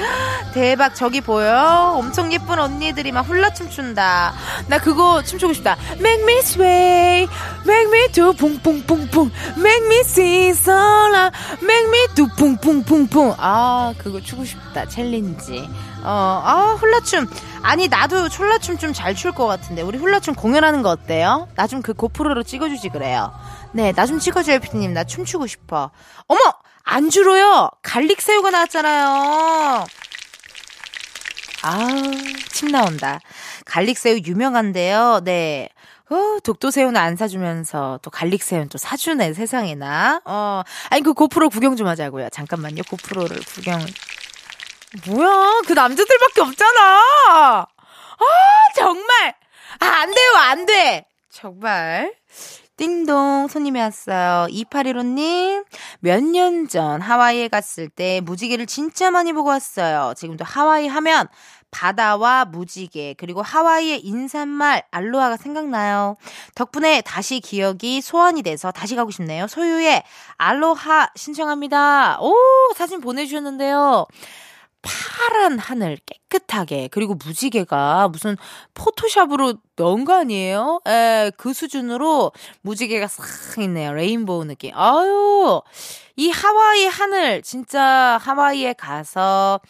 대박 0.54 0.94
저기 0.94 1.20
보여? 1.20 1.94
엄청 1.96 2.32
예쁜 2.32 2.58
언니들이 2.58 3.12
막 3.12 3.22
훌라춤 3.22 3.70
춘다. 3.70 4.32
나 4.66 4.78
그거 4.78 5.22
춤추고 5.22 5.52
싶다. 5.54 5.76
Make 5.98 6.22
me 6.22 6.38
sway, 6.38 7.28
make 7.66 7.86
me 7.88 8.08
do 8.12 8.32
뿡뿡뿡뿡, 8.32 9.30
make 9.58 9.86
me 9.86 10.00
sing 10.00 10.50
sola, 10.58 11.30
make 11.62 11.88
me 11.88 12.06
do 12.14 12.26
뿡뿡뿡뿡. 12.36 13.34
아 13.38 13.94
그거 13.98 14.20
추고 14.20 14.44
싶다. 14.44 14.86
챌린지. 14.88 15.68
어, 16.02 16.42
아 16.44 16.76
훌라춤. 16.78 17.28
아니 17.62 17.88
나도 17.88 18.28
훌라춤 18.28 18.78
좀 18.78 18.92
잘 18.94 19.14
출 19.14 19.32
것 19.32 19.46
같은데 19.46 19.82
우리 19.82 19.98
훌라춤 19.98 20.34
공연하는 20.34 20.82
거 20.82 20.88
어때요? 20.90 21.48
나 21.56 21.66
좀 21.66 21.82
그 21.82 21.92
고프로로 21.94 22.42
찍어주지 22.42 22.88
그래요. 22.88 23.32
네, 23.72 23.92
나 23.92 24.06
좀 24.06 24.18
찍어줘요, 24.18 24.58
피디님. 24.60 24.92
나 24.94 25.04
춤추고 25.04 25.46
싶어. 25.46 25.90
어머! 26.26 26.40
안주로요! 26.84 27.70
Garlic 27.82 28.20
새우가 28.22 28.50
나왔잖아요. 28.50 29.84
아우, 31.62 31.88
침 32.52 32.68
나온다. 32.68 33.20
Garlic새우 33.66 34.20
유명한데요. 34.24 35.20
네. 35.24 35.68
어, 36.10 36.38
독도새우는 36.42 36.96
안 37.00 37.14
사주면서 37.16 38.00
또 38.02 38.10
garlic새우는 38.10 38.68
또 38.70 38.78
사주네, 38.78 39.34
세상에나. 39.34 40.22
어, 40.24 40.62
아니, 40.88 41.02
그 41.02 41.12
고프로 41.12 41.50
구경 41.50 41.76
좀 41.76 41.86
하자고요. 41.86 42.30
잠깐만요. 42.30 42.82
고프로를 42.90 43.38
구경. 43.54 43.78
뭐야, 45.06 45.60
그 45.66 45.72
남자들밖에 45.72 46.40
없잖아! 46.40 47.00
아, 47.30 47.66
정말! 48.74 49.34
아, 49.80 49.86
안 49.86 50.10
돼요, 50.10 50.32
안 50.36 50.66
돼! 50.66 51.06
정말. 51.30 52.12
띵동, 52.76 53.48
손님이 53.48 53.78
왔어요. 53.80 54.46
2815님, 54.50 55.64
몇 56.00 56.22
년 56.24 56.66
전 56.68 57.00
하와이에 57.02 57.48
갔을 57.48 57.88
때 57.88 58.20
무지개를 58.24 58.66
진짜 58.66 59.10
많이 59.10 59.32
보고 59.32 59.50
왔어요. 59.50 60.14
지금도 60.16 60.44
하와이 60.44 60.88
하면 60.88 61.28
바다와 61.70 62.46
무지개, 62.46 63.14
그리고 63.16 63.42
하와이의 63.42 64.00
인사말 64.04 64.82
알로하가 64.90 65.36
생각나요. 65.36 66.16
덕분에 66.56 67.02
다시 67.02 67.38
기억이 67.40 68.00
소환이 68.00 68.42
돼서 68.42 68.72
다시 68.72 68.96
가고 68.96 69.10
싶네요. 69.12 69.46
소유의 69.46 70.02
알로하 70.36 71.10
신청합니다. 71.14 72.18
오, 72.20 72.34
사진 72.74 73.00
보내주셨는데요. 73.00 74.06
파란 74.82 75.58
하늘 75.58 75.98
깨끗하게 76.06 76.88
그리고 76.88 77.14
무지개가 77.14 78.08
무슨 78.08 78.36
포토샵으로 78.74 79.54
넣은 79.76 80.04
거 80.04 80.14
아니에요? 80.14 80.80
에, 80.86 81.30
그 81.36 81.52
수준으로 81.52 82.32
무지개가 82.62 83.06
싹 83.06 83.62
있네요. 83.62 83.92
레인보우 83.92 84.44
느낌. 84.44 84.72
아유, 84.74 85.62
이 86.16 86.30
하와이 86.30 86.86
하늘 86.86 87.42
진짜 87.42 88.18
하와이에 88.20 88.74
가서 88.74 89.60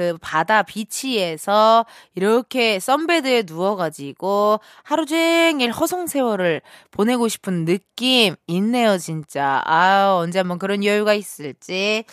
그 0.00 0.16
바다 0.18 0.62
비치에서 0.62 1.84
이렇게 2.14 2.80
썬베드에 2.80 3.42
누워가지고 3.46 4.60
하루 4.82 5.04
종일 5.04 5.70
허송 5.70 6.06
세월을 6.06 6.62
보내고 6.90 7.28
싶은 7.28 7.66
느낌 7.66 8.34
있네요, 8.46 8.96
진짜. 8.96 9.60
아유, 9.66 10.14
언제 10.22 10.38
한번 10.38 10.58
그런 10.58 10.86
여유가 10.86 11.12
있을지. 11.12 12.04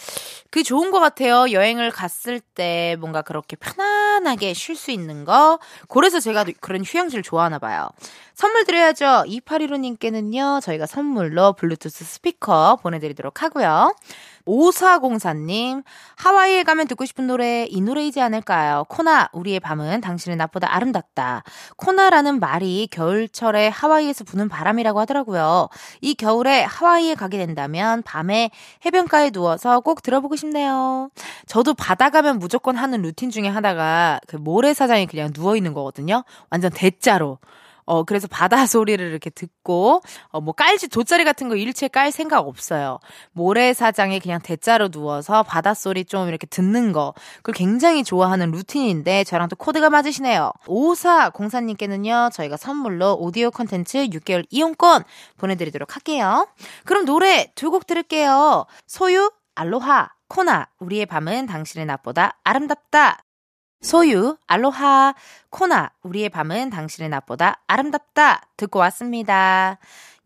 그 0.52 0.64
좋은 0.64 0.92
것 0.92 1.00
같아요. 1.00 1.50
여행을 1.50 1.92
갔을 1.92 2.42
때 2.42 2.98
뭔가 3.00 3.22
그렇게 3.22 3.56
편안하게 3.56 4.54
쉴 4.54 4.76
수 4.76 4.92
있는 4.92 5.24
거. 5.24 5.58
그래서 5.88 6.20
제가 6.20 6.44
그런 6.60 6.84
휴양지를 6.84 7.24
좋아하나 7.24 7.58
봐요. 7.58 7.88
선물 8.34 8.66
드려야죠. 8.66 9.24
2815님께는요, 9.28 10.62
저희가 10.62 10.88
선물로 10.88 11.54
블루투스 11.54 12.04
스피커 12.04 12.80
보내드리도록 12.82 13.44
하고요. 13.44 13.96
5404님, 14.48 15.84
하와이에 16.16 16.64
가면 16.64 16.88
듣고 16.88 17.06
싶은 17.06 17.28
노래, 17.28 17.66
이 17.70 17.82
노래이지 17.82 18.22
않을까요? 18.22 18.86
코나, 18.88 19.30
우리의 19.34 19.60
밤은 19.60 20.02
당신의 20.02 20.38
낮보다 20.38 20.74
아름답다. 20.74 21.44
코나라는 21.76 22.40
말이 22.40 22.88
겨울철에 22.92 23.68
하와이에서 23.68 24.24
부는 24.24 24.50
바람이라고 24.50 25.00
하더라고요. 25.02 25.70
이 26.02 26.16
겨울에 26.16 26.64
하와이에 26.64 27.16
가게 27.16 27.38
된다면 27.38 28.02
밤에 28.04 28.50
해변가에 28.86 29.32
누워서 29.32 29.82
꼭 29.82 30.02
들어보고 30.02 30.36
싶네요. 30.36 31.10
저도 31.46 31.74
바다 31.74 32.10
가면 32.10 32.40
무조건 32.40 32.76
하는 32.78 33.02
루틴 33.02 33.30
중에 33.30 33.48
하나가 33.48 34.20
그 34.28 34.38
모래사장에 34.38 35.06
그냥 35.06 35.32
누워있는 35.36 35.74
거거든요. 35.74 36.24
완전 36.50 36.72
대자로. 36.72 37.40
어, 37.88 38.04
그래서 38.04 38.28
바다 38.28 38.58
소리를 38.68 39.04
이렇게 39.04 39.30
듣고, 39.32 40.02
어, 40.28 40.42
뭐 40.42 40.54
깔지, 40.54 40.90
돗자리 40.90 41.24
같은 41.24 41.50
거 41.50 41.56
일체 41.56 41.88
깔 41.88 42.12
생각 42.12 42.48
없어요. 42.48 43.00
모래사장에 43.32 44.20
그냥 44.20 44.40
대자로 44.42 44.90
누워서 44.90 45.42
바닷소리 45.44 46.06
좀 46.06 46.28
이렇게 46.28 46.46
듣는 46.46 46.92
거. 46.92 47.14
그걸 47.38 47.54
굉장히 47.56 48.04
좋아하는 48.04 48.52
루틴인데, 48.52 49.24
저랑 49.24 49.48
또 49.50 49.56
코드가 49.56 49.90
맞으시네요. 49.90 50.52
5404님께는요, 50.68 52.32
저희가 52.34 52.58
선물로 52.58 53.16
오디오 53.20 53.50
콘텐츠 53.52 53.98
6개월 54.08 54.46
이용권 54.50 55.04
보내드리도록 55.38 55.96
할게요. 55.96 56.48
그럼 56.86 57.06
노래 57.06 57.52
두 57.56 57.72
곡 57.72 57.86
들을게요. 57.88 58.66
소유, 58.86 59.32
알로하, 59.56 60.10
코나, 60.30 60.68
우리의 60.80 61.06
밤은 61.06 61.46
당신의 61.48 61.86
낮보다 61.86 62.38
아름답다. 62.44 63.24
소유, 63.82 64.38
알로하, 64.48 65.14
코나, 65.50 65.92
우리의 66.02 66.30
밤은 66.30 66.70
당신의 66.70 67.10
낮보다 67.10 67.62
아름답다. 67.68 68.42
듣고 68.58 68.80
왔습니다. 68.80 69.78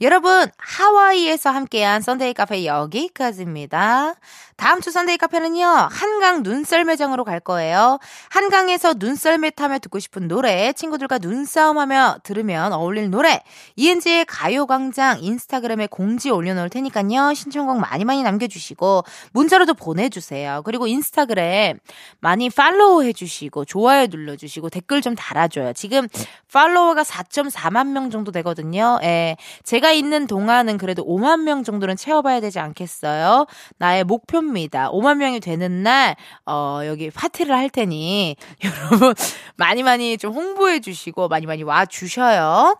여러분, 0.01 0.49
하와이에서 0.57 1.51
함께한 1.51 2.01
썬데이 2.01 2.33
카페 2.33 2.65
여기까지입니다. 2.65 4.15
다음 4.61 4.79
주 4.79 4.91
썬데이 4.91 5.17
카페는요, 5.17 5.65
한강 5.65 6.43
눈썰매장으로 6.43 7.23
갈 7.23 7.39
거예요. 7.39 7.97
한강에서 8.29 8.93
눈썰매 8.95 9.49
타며 9.49 9.79
듣고 9.79 9.97
싶은 9.97 10.27
노래, 10.27 10.71
친구들과 10.73 11.17
눈싸움하며 11.17 12.17
들으면 12.21 12.71
어울릴 12.71 13.09
노래, 13.09 13.41
이은지의 13.75 14.25
가요광장 14.25 15.23
인스타그램에 15.23 15.87
공지 15.87 16.29
올려놓을 16.29 16.69
테니까요, 16.69 17.33
신청곡 17.33 17.79
많이 17.79 18.05
많이 18.05 18.21
남겨주시고, 18.21 19.03
문자로도 19.33 19.73
보내주세요. 19.73 20.61
그리고 20.63 20.85
인스타그램 20.85 21.79
많이 22.19 22.51
팔로우 22.51 23.03
해주시고, 23.03 23.65
좋아요 23.65 24.05
눌러주시고, 24.11 24.69
댓글 24.69 25.01
좀 25.01 25.15
달아줘요. 25.15 25.73
지금 25.73 26.07
팔로워가 26.53 27.01
4.4만 27.01 27.87
명 27.87 28.11
정도 28.11 28.31
되거든요. 28.31 28.99
예. 29.01 29.37
제가 29.63 29.91
있는 29.91 30.27
동안은 30.27 30.77
그래도 30.77 31.03
5만 31.03 31.39
명 31.45 31.63
정도는 31.63 31.95
채워봐야 31.95 32.41
되지 32.41 32.59
않겠어요? 32.59 33.47
나의 33.79 34.03
목표 34.03 34.50
입니다. 34.57 34.89
5만 34.91 35.17
명이 35.17 35.39
되는 35.39 35.83
날, 35.83 36.15
어, 36.45 36.81
여기 36.85 37.09
파티를 37.09 37.55
할 37.55 37.69
테니, 37.69 38.35
여러분, 38.63 39.13
많이 39.55 39.83
많이 39.83 40.17
좀 40.17 40.33
홍보해 40.33 40.79
주시고, 40.79 41.27
많이 41.27 41.45
많이 41.45 41.63
와 41.63 41.85
주셔요. 41.85 42.75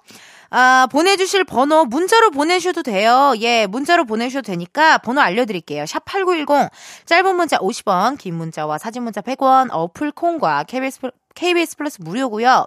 아, 0.53 0.87
보내주실 0.91 1.45
번호 1.45 1.85
문자로 1.85 2.29
보내셔도 2.31 2.83
돼요. 2.83 3.33
예, 3.39 3.67
문자로 3.67 4.03
보내셔도 4.05 4.47
되니까 4.51 4.97
번호 4.97 5.21
알려드릴게요. 5.21 5.85
샵 5.85 6.03
8910, 6.03 6.69
짧은 7.05 7.35
문자 7.37 7.57
50원, 7.57 8.17
긴 8.17 8.35
문자와 8.35 8.77
사진 8.77 9.03
문자 9.03 9.21
100원, 9.21 9.69
어플 9.71 10.11
콩과 10.11 10.63
KBS, 10.65 10.99
플- 10.99 11.11
KBS 11.35 11.77
플러스 11.77 12.01
무료고요. 12.01 12.65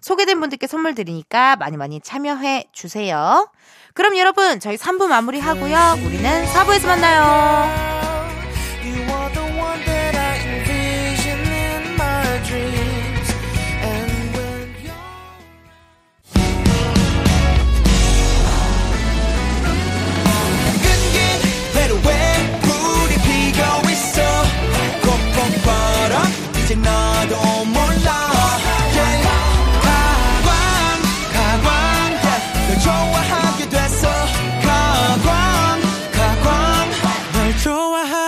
소개된 0.00 0.40
분들께 0.40 0.66
선물 0.66 0.94
드리니까 0.94 1.56
많이 1.56 1.76
많이 1.76 2.00
참여해 2.00 2.68
주세요. 2.72 3.50
그럼 3.92 4.16
여러분, 4.16 4.58
저희 4.58 4.76
3부 4.76 5.06
마무리 5.06 5.38
하고요. 5.38 5.76
우리는 6.06 6.44
4부에서 6.46 6.86
만나요. 6.86 8.05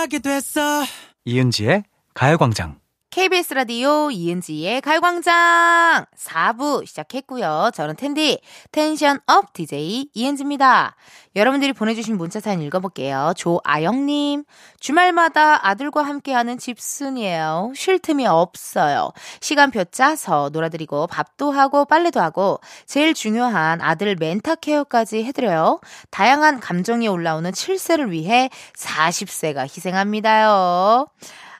하게 0.09 0.17
됐어 0.17 0.83
이은지의 1.25 1.83
가요광장. 2.15 2.79
KBS 3.11 3.55
라디오 3.55 4.11
이은지의 4.11 4.81
가요광장 4.81 6.05
4부 6.15 6.85
시작했고요. 6.85 7.71
저는 7.73 7.95
텐디 7.95 8.39
tension 8.71 9.19
up 9.25 9.51
DJ 9.53 10.09
이은지입니다. 10.13 10.95
여러분들이 11.35 11.73
보내주신 11.73 12.17
문자 12.17 12.39
사연 12.39 12.61
읽어볼게요. 12.61 13.33
조아영님 13.35 14.43
주말마다 14.79 15.67
아들과 15.67 16.03
함께하는 16.03 16.59
집순이에요. 16.59 17.73
쉴 17.75 17.97
틈이 17.97 18.27
없어요. 18.27 19.11
시간표 19.41 19.85
짜서 19.85 20.51
놀아드리고 20.53 21.07
밥도 21.07 21.49
하고 21.49 21.85
빨래도 21.85 22.21
하고 22.21 22.59
제일 22.85 23.15
중요한 23.15 23.81
아들 23.81 24.15
mental 24.17 24.55
care까지 24.55 25.23
해드려요. 25.23 25.79
다양한 26.11 26.59
감정이 26.59 27.07
올라오는 27.07 27.49
7세를 27.49 28.11
위해 28.11 28.51
40세가 28.75 29.63
희생합니다요. 29.63 31.07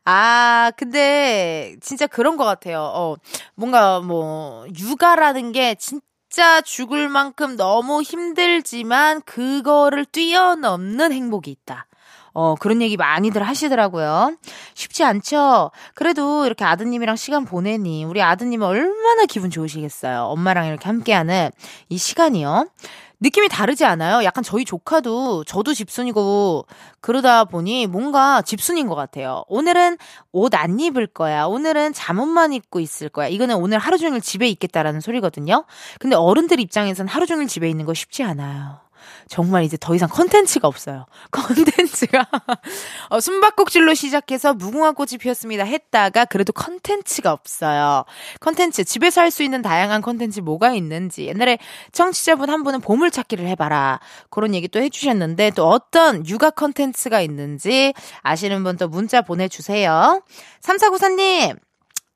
아, 0.06 0.72
근데 0.78 1.76
진짜 1.82 2.08
그런 2.08 2.38
것 2.38 2.46
같아요. 2.46 2.82
어, 2.82 3.16
뭔가 3.56 4.00
뭐, 4.00 4.66
육아라는 4.78 5.52
게 5.52 5.76
진짜 5.76 6.62
죽을 6.62 7.10
만큼 7.10 7.58
너무 7.58 8.02
힘들지만 8.02 9.22
그거를 9.22 10.06
뛰어넘는 10.06 11.12
행복이 11.12 11.52
있다. 11.52 11.88
어, 12.34 12.56
그런 12.56 12.82
얘기 12.82 12.96
많이들 12.96 13.44
하시더라고요. 13.44 14.38
쉽지 14.74 15.04
않죠? 15.04 15.72
그래도 15.94 16.46
이렇게 16.46 16.64
아드님이랑 16.64 17.16
시간 17.16 17.44
보내니 17.44 18.06
우리 18.06 18.22
아드님은 18.22 18.66
얼마나 18.66 19.26
기분 19.26 19.50
좋으시겠어요. 19.50 20.24
엄마랑 20.24 20.68
이렇게 20.68 20.86
함께하는 20.86 21.50
이 21.90 21.98
시간이요. 21.98 22.70
느낌이 23.22 23.50
다르지 23.50 23.84
않아요? 23.86 24.24
약간 24.24 24.44
저희 24.44 24.64
조카도 24.66 25.44
저도 25.44 25.74
집순이고 25.74 26.66
그러다 27.02 27.44
보니 27.46 27.88
뭔가 27.88 28.42
집순인 28.42 28.88
것 28.88 28.96
같아요. 28.96 29.44
오늘은 29.48 29.98
옷 30.32 30.56
안 30.56 30.80
입을 30.80 31.08
거야. 31.08 31.46
오늘은 31.46 31.94
잠옷만 31.94 32.54
입고 32.54 32.80
있을 32.80 33.10
거야. 33.10 33.28
이거는 33.28 33.56
오늘 33.58 33.78
하루 33.78 33.98
종일 33.98 34.22
집에 34.22 34.48
있겠다라는 34.48 35.02
소리거든요. 35.02 35.66
근데 36.00 36.16
어른들 36.16 36.60
입장에선 36.60 37.08
하루 37.08 37.26
종일 37.26 37.48
집에 37.48 37.70
있는 37.70 37.86
거 37.86 37.94
쉽지 37.94 38.24
않아요. 38.24 38.80
정말 39.30 39.64
이제 39.64 39.78
더 39.80 39.94
이상 39.94 40.10
컨텐츠가 40.10 40.68
없어요. 40.68 41.06
컨텐츠가 41.32 42.28
어, 43.10 43.20
숨바꼭질로 43.20 43.94
시작해서 43.94 44.56
무궁화 44.56 44.94
꽃이 44.94 45.18
피었습니다 45.20 45.64
했다가 45.64 46.26
그래도 46.26 46.52
컨텐츠가 46.52 47.32
없어요. 47.32 48.06
컨텐츠 48.42 48.84
집에서 48.84 49.22
할 49.22 49.30
수 49.30 49.44
있는 49.44 49.62
다양한 49.62 50.02
컨텐츠 50.02 50.40
뭐가 50.40 50.74
있는지 50.74 51.28
옛날에 51.28 51.60
청취자분 51.92 52.50
한 52.50 52.64
분은 52.64 52.82
보물찾기를 52.82 53.46
해봐라 53.50 54.00
그런 54.32 54.56
얘기 54.56 54.68
또 54.68 54.82
해주셨는데 54.82 55.52
또 55.52 55.68
어떤 55.70 56.28
육아 56.28 56.50
컨텐츠가 56.50 57.22
있는지 57.22 57.94
아시는 58.24 58.64
분 58.64 58.78
또 58.80 58.88
문자 58.88 59.22
보내주세요. 59.22 60.24
삼사구사님 60.62 61.56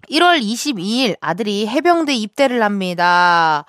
1월 0.10 0.42
22일 0.42 1.16
아들이 1.22 1.68
해병대 1.68 2.16
입대를 2.16 2.64
합니다. 2.64 3.66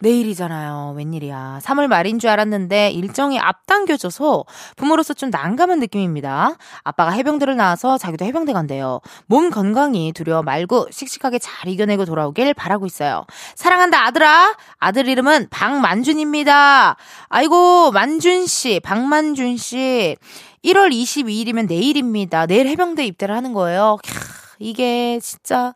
내일이잖아요. 0.00 0.94
웬일이야. 0.96 1.60
3월 1.62 1.86
말인 1.88 2.18
줄 2.18 2.30
알았는데 2.30 2.90
일정이 2.90 3.38
앞당겨져서 3.38 4.44
부모로서 4.76 5.14
좀 5.14 5.30
난감한 5.30 5.80
느낌입니다. 5.80 6.56
아빠가 6.84 7.10
해병대를 7.10 7.56
나와서 7.56 7.98
자기도 7.98 8.24
해병대 8.24 8.52
간대요. 8.52 9.00
몸 9.26 9.50
건강이 9.50 10.12
두려워 10.12 10.42
말고 10.42 10.88
씩씩하게 10.90 11.38
잘 11.38 11.68
이겨내고 11.68 12.04
돌아오길 12.04 12.54
바라고 12.54 12.86
있어요. 12.86 13.24
사랑한다 13.54 14.06
아들아. 14.06 14.56
아들 14.78 15.08
이름은 15.08 15.48
박만준입니다. 15.50 16.96
아이고 17.28 17.90
만준 17.92 18.46
씨, 18.46 18.80
박만준 18.80 19.56
씨. 19.56 20.16
1월 20.64 20.92
22일이면 20.92 21.68
내일입니다. 21.68 22.46
내일 22.46 22.66
해병대 22.66 23.04
입대를 23.06 23.34
하는 23.34 23.52
거예요. 23.52 23.96
캬, 24.02 24.37
이게 24.58 25.18
진짜 25.20 25.74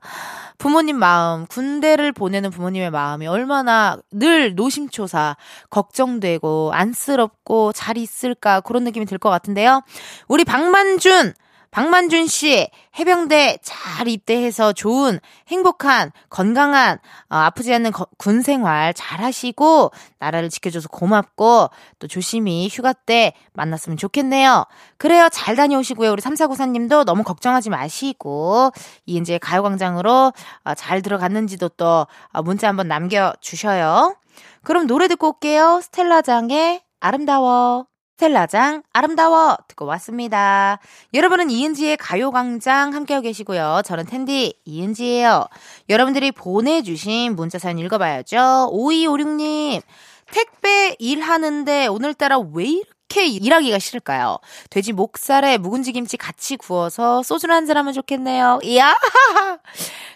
부모님 0.59 0.97
마음, 0.97 1.47
군대를 1.47 2.13
보내는 2.13 2.51
부모님의 2.51 2.91
마음이 2.91 3.27
얼마나 3.27 3.99
늘 4.11 4.55
노심초사, 4.55 5.37
걱정되고, 5.71 6.71
안쓰럽고, 6.73 7.73
잘 7.73 7.97
있을까, 7.97 8.61
그런 8.61 8.85
느낌이 8.85 9.07
들 9.07 9.19
것 9.19 9.31
같은데요. 9.31 9.83
우리 10.29 10.45
박만준, 10.45 11.33
박만준 11.73 12.27
씨, 12.27 12.69
해병대 12.99 13.57
잘 13.63 14.07
입대해서 14.07 14.75
좋은, 14.75 15.19
행복한, 15.49 16.13
건강한, 16.29 16.99
어, 17.31 17.37
아프지 17.37 17.73
않는 17.73 17.93
거- 17.93 18.07
군 18.19 18.43
생활 18.43 18.93
잘 18.93 19.23
하시고, 19.23 19.91
나라를 20.19 20.51
지켜줘서 20.51 20.89
고맙고, 20.91 21.71
또 21.99 22.07
조심히 22.09 22.69
휴가 22.71 22.93
때 22.93 23.33
만났으면 23.55 23.97
좋겠네요. 23.97 24.67
그래요. 24.99 25.31
잘 25.33 25.57
다녀오시고요. 25.57 26.13
우리 26.13 26.21
삼사구사님도 26.21 27.05
너무 27.05 27.23
걱정하지 27.25 27.71
마시고, 27.71 28.71
이은지의 29.07 29.39
가요광장으로 29.39 30.33
어, 30.65 30.75
잘 30.75 31.01
들어갔는지도 31.01 31.71
또 31.71 32.07
어, 32.33 32.43
문자 32.43 32.69
한번 32.69 32.87
남겨주셔요. 32.89 34.15
그럼 34.63 34.87
노래 34.87 35.09
듣고 35.09 35.29
올게요. 35.29 35.81
스텔라장의 35.83 36.83
아름다워. 37.01 37.87
스텔라장 38.17 38.83
아름다워 38.93 39.57
듣고 39.69 39.85
왔습니다. 39.87 40.79
여러분은 41.15 41.51
이은지의 41.51 41.97
가요광장 41.97 42.95
함께하고 42.95 43.23
계시고요. 43.25 43.83
저는 43.85 44.07
텐디 44.07 44.55
이은지예요. 44.65 45.47
여러분들이 45.89 46.31
보내주신 46.33 47.35
문자 47.35 47.59
사연 47.59 47.79
읽어봐야죠. 47.79 48.71
5256님 48.73 49.83
택배 50.31 50.95
일하는데 50.99 51.87
오늘따라 51.89 52.39
왜 52.39 52.65
이렇게 52.65 53.02
일하기가 53.21 53.79
싫을까요? 53.79 54.39
돼지 54.71 54.93
목살에 54.93 55.59
묵은지 55.59 55.93
김치 55.93 56.17
같이 56.17 56.57
구워서 56.57 57.23
소주를 57.23 57.55
한잔 57.55 57.77
하면 57.77 57.93
좋겠네요. 57.93 58.61
이야! 58.63 58.97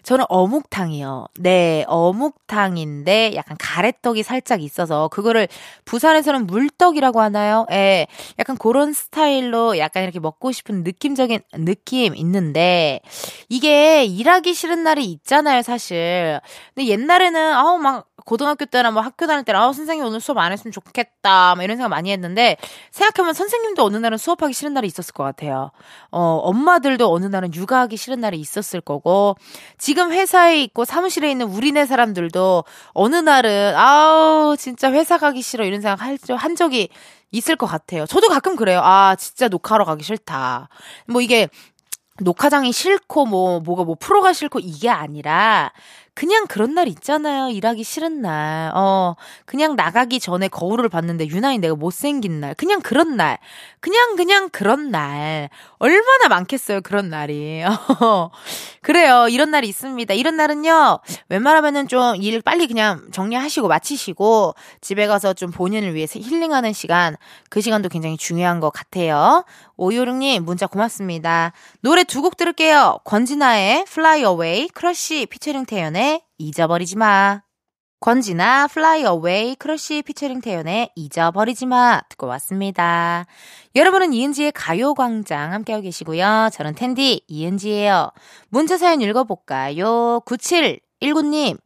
저는 0.03 0.24
어묵탕이요. 0.28 1.26
네, 1.40 1.84
어묵탕인데 1.88 3.34
약간 3.34 3.57
가래떡이 3.59 4.22
살짝 4.22 4.62
있어서 4.62 5.09
그거를 5.09 5.49
부산에서는 5.84 6.47
물떡이라고 6.47 7.20
하나요? 7.20 7.66
예. 7.72 8.07
약간 8.38 8.57
그런 8.57 8.92
스타일로 8.92 9.78
약간 9.78 10.05
이렇게 10.05 10.20
먹고 10.20 10.53
싶은 10.53 10.84
느낌적인 10.84 11.40
느낌 11.55 12.14
있는데 12.14 13.01
이게 13.49 14.05
일하기 14.05 14.55
싫은 14.55 14.84
날이 14.84 15.05
있잖아요, 15.07 15.62
사실. 15.62 16.40
근데 16.74 16.88
옛날에는 16.88 17.53
아우 17.55 17.78
막 17.78 18.07
고등학교 18.24 18.64
때나 18.64 18.90
뭐 18.90 19.02
학교 19.02 19.26
다닐 19.26 19.44
때는 19.44 19.60
아우 19.60 19.72
선생님 19.72 20.04
오늘 20.04 20.20
수업 20.20 20.38
안 20.38 20.50
했으면 20.50 20.72
좋겠다 20.72 21.54
막 21.54 21.62
이런 21.62 21.76
생각 21.76 21.88
많이 21.90 22.10
했는데 22.10 22.56
생각해보면 22.90 23.34
선생님도 23.34 23.84
어느 23.84 23.96
날은 23.98 24.18
수업하기 24.18 24.52
싫은 24.52 24.72
날이 24.74 24.86
있었을 24.86 25.12
것 25.12 25.22
같아요. 25.22 25.70
어, 26.10 26.40
엄마들도 26.42 27.12
어느 27.12 27.26
날은 27.26 27.54
육아하기 27.54 27.96
싫은 27.96 28.20
날이 28.20 28.40
있었을 28.40 28.80
거고 28.80 29.36
지금 29.78 30.12
회사에 30.12 30.60
있고 30.62 30.84
사무실에 30.84 31.30
있는 31.30 31.46
우리네 31.46 31.86
사람들도 31.86 32.64
어느 32.94 33.16
날은 33.16 33.74
아우 33.76 34.56
진짜 34.56 34.90
회사 34.92 35.18
가기 35.18 35.42
싫어 35.42 35.64
이런 35.64 35.80
생각 35.80 36.02
할, 36.02 36.18
적- 36.18 36.36
한 36.36 36.56
적이 36.56 36.88
있을 37.32 37.54
것 37.56 37.66
같아요. 37.66 38.06
저도 38.06 38.28
가끔 38.28 38.56
그래요. 38.56 38.80
아 38.82 39.14
진짜 39.16 39.48
녹화하러 39.48 39.84
가기 39.84 40.02
싫다. 40.02 40.68
뭐 41.06 41.20
이게 41.20 41.48
녹화장이 42.20 42.72
싫고 42.72 43.26
뭐 43.26 43.60
뭐가 43.60 43.84
뭐 43.84 43.94
프로가 44.00 44.32
싫고 44.32 44.60
이게 44.60 44.88
아니라 44.88 45.72
그냥 46.16 46.46
그런 46.48 46.74
날 46.74 46.88
있잖아요. 46.88 47.50
일하기 47.50 47.84
싫은 47.84 48.22
날. 48.22 48.72
어, 48.74 49.16
그냥 49.44 49.76
나가기 49.76 50.18
전에 50.18 50.48
거울을 50.48 50.88
봤는데 50.88 51.28
유난히 51.28 51.58
내가 51.58 51.74
못생긴 51.76 52.40
날. 52.40 52.54
그냥 52.54 52.80
그런 52.80 53.16
날. 53.16 53.38
그냥 53.80 54.16
그냥 54.16 54.48
그런 54.50 54.90
날. 54.90 55.50
얼마나 55.78 56.28
많겠어요. 56.28 56.80
그런 56.80 57.10
날이. 57.10 57.62
그래요. 58.82 59.28
이런 59.28 59.50
날이 59.50 59.68
있습니다. 59.68 60.14
이런 60.14 60.36
날은요. 60.36 61.00
웬만하면은 61.28 61.86
좀 61.88 62.16
일 62.16 62.40
빨리 62.40 62.66
그냥 62.66 63.02
정리하시고 63.12 63.68
마치시고 63.68 64.54
집에 64.80 65.06
가서 65.06 65.34
좀 65.34 65.50
본인을 65.50 65.94
위해서 65.94 66.18
힐링하는 66.18 66.72
시간. 66.72 67.16
그 67.50 67.60
시간도 67.60 67.88
굉장히 67.90 68.16
중요한 68.16 68.58
것 68.60 68.70
같아요. 68.70 69.44
오요릉님 69.76 70.44
문자 70.44 70.66
고맙습니다. 70.66 71.52
노래 71.80 72.04
두 72.04 72.22
곡 72.22 72.36
들을게요. 72.36 73.00
권진아의 73.04 73.84
Fly 73.88 74.20
Away, 74.20 74.68
크러쉬 74.68 75.26
피처링 75.26 75.64
태연의 75.66 76.22
잊어버리지 76.38 76.96
마. 76.96 77.42
권진아 78.00 78.68
Fly 78.70 79.00
Away, 79.00 79.54
크러쉬 79.56 80.02
피처링 80.02 80.40
태연의 80.40 80.90
잊어버리지 80.94 81.66
마 81.66 82.00
듣고 82.08 82.26
왔습니다. 82.26 83.26
여러분은 83.74 84.12
이은지의 84.12 84.52
가요광장 84.52 85.52
함께하고 85.52 85.82
계시고요. 85.82 86.50
저는 86.52 86.74
은디 86.74 87.22
이은지예요. 87.26 88.10
문자 88.48 88.76
사연 88.76 89.00
읽어볼까요? 89.00 90.20
9719님 90.26 91.58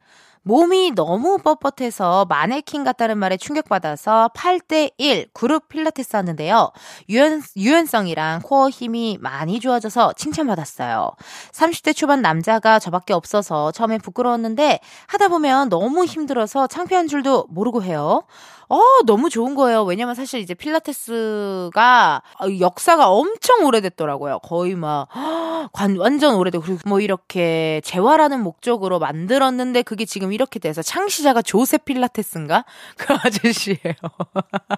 몸이 0.50 0.90
너무 0.96 1.38
뻣뻣해서 1.38 2.26
마네킹 2.28 2.82
같다는 2.82 3.18
말에 3.18 3.36
충격받아서 3.36 4.30
8대1 4.34 5.28
그룹 5.32 5.68
필라테스 5.68 6.16
하는데요. 6.16 6.72
유연, 7.08 7.40
유연성이랑 7.56 8.40
코어 8.42 8.68
힘이 8.68 9.16
많이 9.20 9.60
좋아져서 9.60 10.14
칭찬받았어요. 10.14 11.12
30대 11.52 11.94
초반 11.94 12.20
남자가 12.20 12.80
저밖에 12.80 13.12
없어서 13.12 13.70
처음에 13.70 13.98
부끄러웠는데 13.98 14.80
하다 15.06 15.28
보면 15.28 15.68
너무 15.68 16.04
힘들어서 16.04 16.66
창피한 16.66 17.06
줄도 17.06 17.46
모르고 17.48 17.84
해요. 17.84 18.24
어, 18.70 18.80
너무 19.04 19.28
좋은 19.30 19.56
거예요. 19.56 19.82
왜냐면 19.82 20.14
사실 20.14 20.38
이제 20.38 20.54
필라테스가 20.54 22.22
역사가 22.60 23.10
엄청 23.10 23.64
오래됐더라고요. 23.64 24.38
거의 24.44 24.76
막, 24.76 25.08
관, 25.72 25.96
완전 25.96 26.36
오래되고, 26.36 26.64
그리고 26.64 26.80
뭐 26.88 27.00
이렇게 27.00 27.80
재활하는 27.84 28.40
목적으로 28.40 29.00
만들었는데 29.00 29.82
그게 29.82 30.04
지금 30.04 30.32
이렇게 30.32 30.60
돼서 30.60 30.82
창시자가 30.82 31.42
조세 31.42 31.78
필라테스인가? 31.78 32.64
그 32.96 33.12
아저씨예요. 33.12 33.94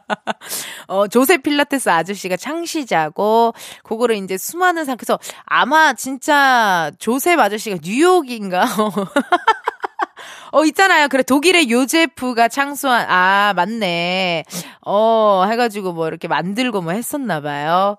어, 0.89 1.07
조세 1.09 1.37
필라테스 1.37 1.91
아저씨가 1.91 2.37
창시자고, 2.39 3.53
그거를 3.83 4.17
이제 4.17 4.39
수많은 4.39 4.87
사람, 4.87 4.97
그래서 4.97 5.19
아마 5.45 5.93
진짜 5.93 6.91
조셉 6.99 7.39
아저씨가 7.39 7.77
뉴욕인가? 7.83 8.65
어, 10.53 10.65
있잖아요. 10.65 11.09
그래, 11.09 11.23
독일의 11.23 11.71
요제프가 11.71 12.49
창수한, 12.49 13.07
아, 13.09 13.53
맞네. 13.57 14.45
어, 14.85 15.45
해가지고 15.49 15.93
뭐 15.93 16.09
이렇게 16.09 16.29
만들고 16.29 16.83
뭐 16.83 16.93
했었나봐요. 16.93 17.97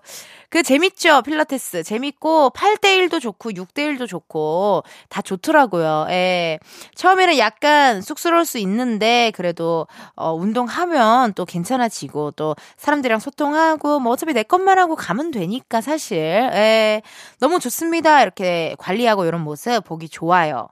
그 0.54 0.62
재밌죠? 0.62 1.22
필라테스. 1.22 1.82
재밌고, 1.82 2.50
8대1도 2.54 3.20
좋고, 3.20 3.50
6대1도 3.50 4.06
좋고, 4.06 4.84
다 5.08 5.20
좋더라고요. 5.20 6.06
예. 6.10 6.60
처음에는 6.94 7.38
약간 7.38 8.00
쑥스러울 8.00 8.44
수 8.44 8.58
있는데, 8.58 9.32
그래도, 9.34 9.88
어, 10.14 10.32
운동하면 10.32 11.34
또 11.34 11.44
괜찮아지고, 11.44 12.30
또 12.32 12.54
사람들이랑 12.76 13.18
소통하고, 13.18 13.98
뭐 13.98 14.12
어차피 14.12 14.32
내 14.32 14.44
것만 14.44 14.78
하고 14.78 14.94
가면 14.94 15.32
되니까, 15.32 15.80
사실. 15.80 16.18
예. 16.18 17.02
너무 17.40 17.58
좋습니다. 17.58 18.22
이렇게 18.22 18.76
관리하고 18.78 19.24
이런 19.24 19.40
모습 19.40 19.82
보기 19.82 20.08
좋아요. 20.08 20.68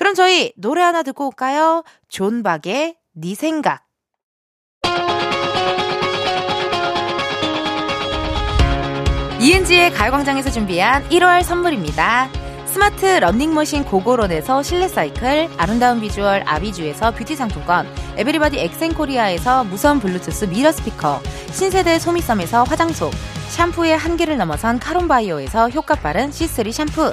그럼 0.00 0.14
저희 0.14 0.54
노래 0.56 0.80
하나 0.80 1.02
듣고 1.02 1.26
올까요? 1.26 1.84
존박의 2.08 2.94
네 3.12 3.34
생각. 3.34 3.84
이은지의 9.38 9.92
가요광장에서 9.92 10.48
준비한 10.48 11.06
1월 11.10 11.42
선물입니다. 11.42 12.30
스마트 12.64 13.04
러닝머신 13.04 13.84
고고론에서 13.84 14.62
실내 14.62 14.88
사이클, 14.88 15.50
아름다운 15.58 16.00
비주얼 16.00 16.44
아비주에서 16.46 17.10
뷰티 17.10 17.36
상품권, 17.36 17.86
에브리바디 18.16 18.58
엑센코리아에서 18.58 19.64
무선 19.64 20.00
블루투스 20.00 20.46
미러 20.46 20.72
스피커, 20.72 21.20
신세대 21.52 21.98
소미섬에서 21.98 22.64
화장솜, 22.64 23.10
샴푸의 23.50 23.98
한계를 23.98 24.38
넘어선 24.38 24.78
카론바이오에서 24.78 25.68
효과 25.68 25.94
빠른 25.94 26.30
C3 26.30 26.72
샴푸, 26.72 27.12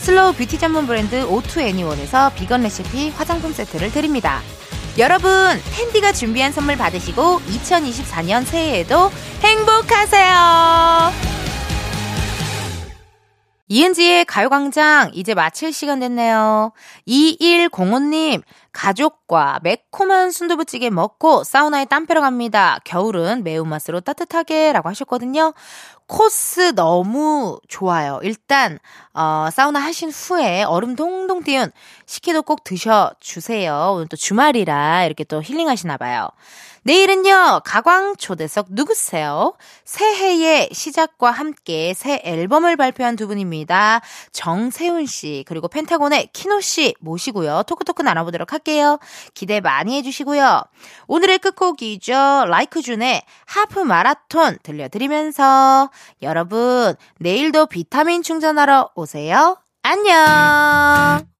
슬로우 0.00 0.32
뷰티 0.32 0.58
전문 0.58 0.86
브랜드 0.86 1.24
오투 1.26 1.60
애니원에서 1.60 2.32
비건 2.34 2.62
레시피 2.62 3.10
화장품 3.10 3.52
세트를 3.52 3.92
드립니다. 3.92 4.40
여러분, 4.98 5.30
텐디가 5.72 6.12
준비한 6.12 6.52
선물 6.52 6.76
받으시고 6.76 7.40
2024년 7.40 8.44
새해에도 8.44 9.10
행복하세요. 9.42 11.30
이은지의 13.72 14.24
가요광장 14.24 15.12
이제 15.14 15.32
마칠 15.32 15.72
시간 15.72 16.00
됐네요. 16.00 16.72
2105님, 17.06 18.42
가족과 18.72 19.60
매콤한 19.62 20.32
순두부찌개 20.32 20.90
먹고 20.90 21.44
사우나에 21.44 21.84
땀 21.84 22.06
빼러 22.06 22.20
갑니다. 22.20 22.80
겨울은 22.82 23.44
매운맛으로 23.44 24.00
따뜻하게 24.00 24.72
라고 24.72 24.88
하셨거든요. 24.88 25.54
코스 26.10 26.74
너무 26.74 27.60
좋아요. 27.68 28.18
일단, 28.24 28.80
어, 29.14 29.48
사우나 29.52 29.78
하신 29.78 30.10
후에 30.10 30.64
얼음 30.64 30.96
동동 30.96 31.44
띄운 31.44 31.70
식혜도 32.06 32.42
꼭 32.42 32.64
드셔 32.64 33.12
주세요. 33.20 33.92
오늘 33.94 34.08
또 34.08 34.16
주말이라 34.16 35.04
이렇게 35.04 35.22
또 35.22 35.40
힐링하시나 35.40 35.98
봐요. 35.98 36.28
내일은요, 36.82 37.60
가광 37.64 38.16
초대석 38.16 38.68
누구세요? 38.70 39.54
새해의 39.84 40.70
시작과 40.72 41.30
함께 41.30 41.92
새 41.94 42.22
앨범을 42.24 42.76
발표한 42.76 43.16
두 43.16 43.26
분입니다. 43.26 44.00
정세훈 44.32 45.04
씨, 45.06 45.44
그리고 45.46 45.68
펜타곤의 45.68 46.30
키노 46.32 46.60
씨 46.60 46.94
모시고요. 47.00 47.64
토크토크 47.66 48.02
나눠보도록 48.02 48.52
할게요. 48.52 48.98
기대 49.34 49.60
많이 49.60 49.96
해주시고요. 49.98 50.62
오늘의 51.06 51.38
끝곡이죠. 51.40 52.46
라이크준의 52.46 53.22
하프 53.44 53.80
마라톤 53.80 54.58
들려드리면서 54.62 55.90
여러분, 56.22 56.94
내일도 57.18 57.66
비타민 57.66 58.22
충전하러 58.22 58.90
오세요. 58.94 59.58
안녕! 59.82 61.26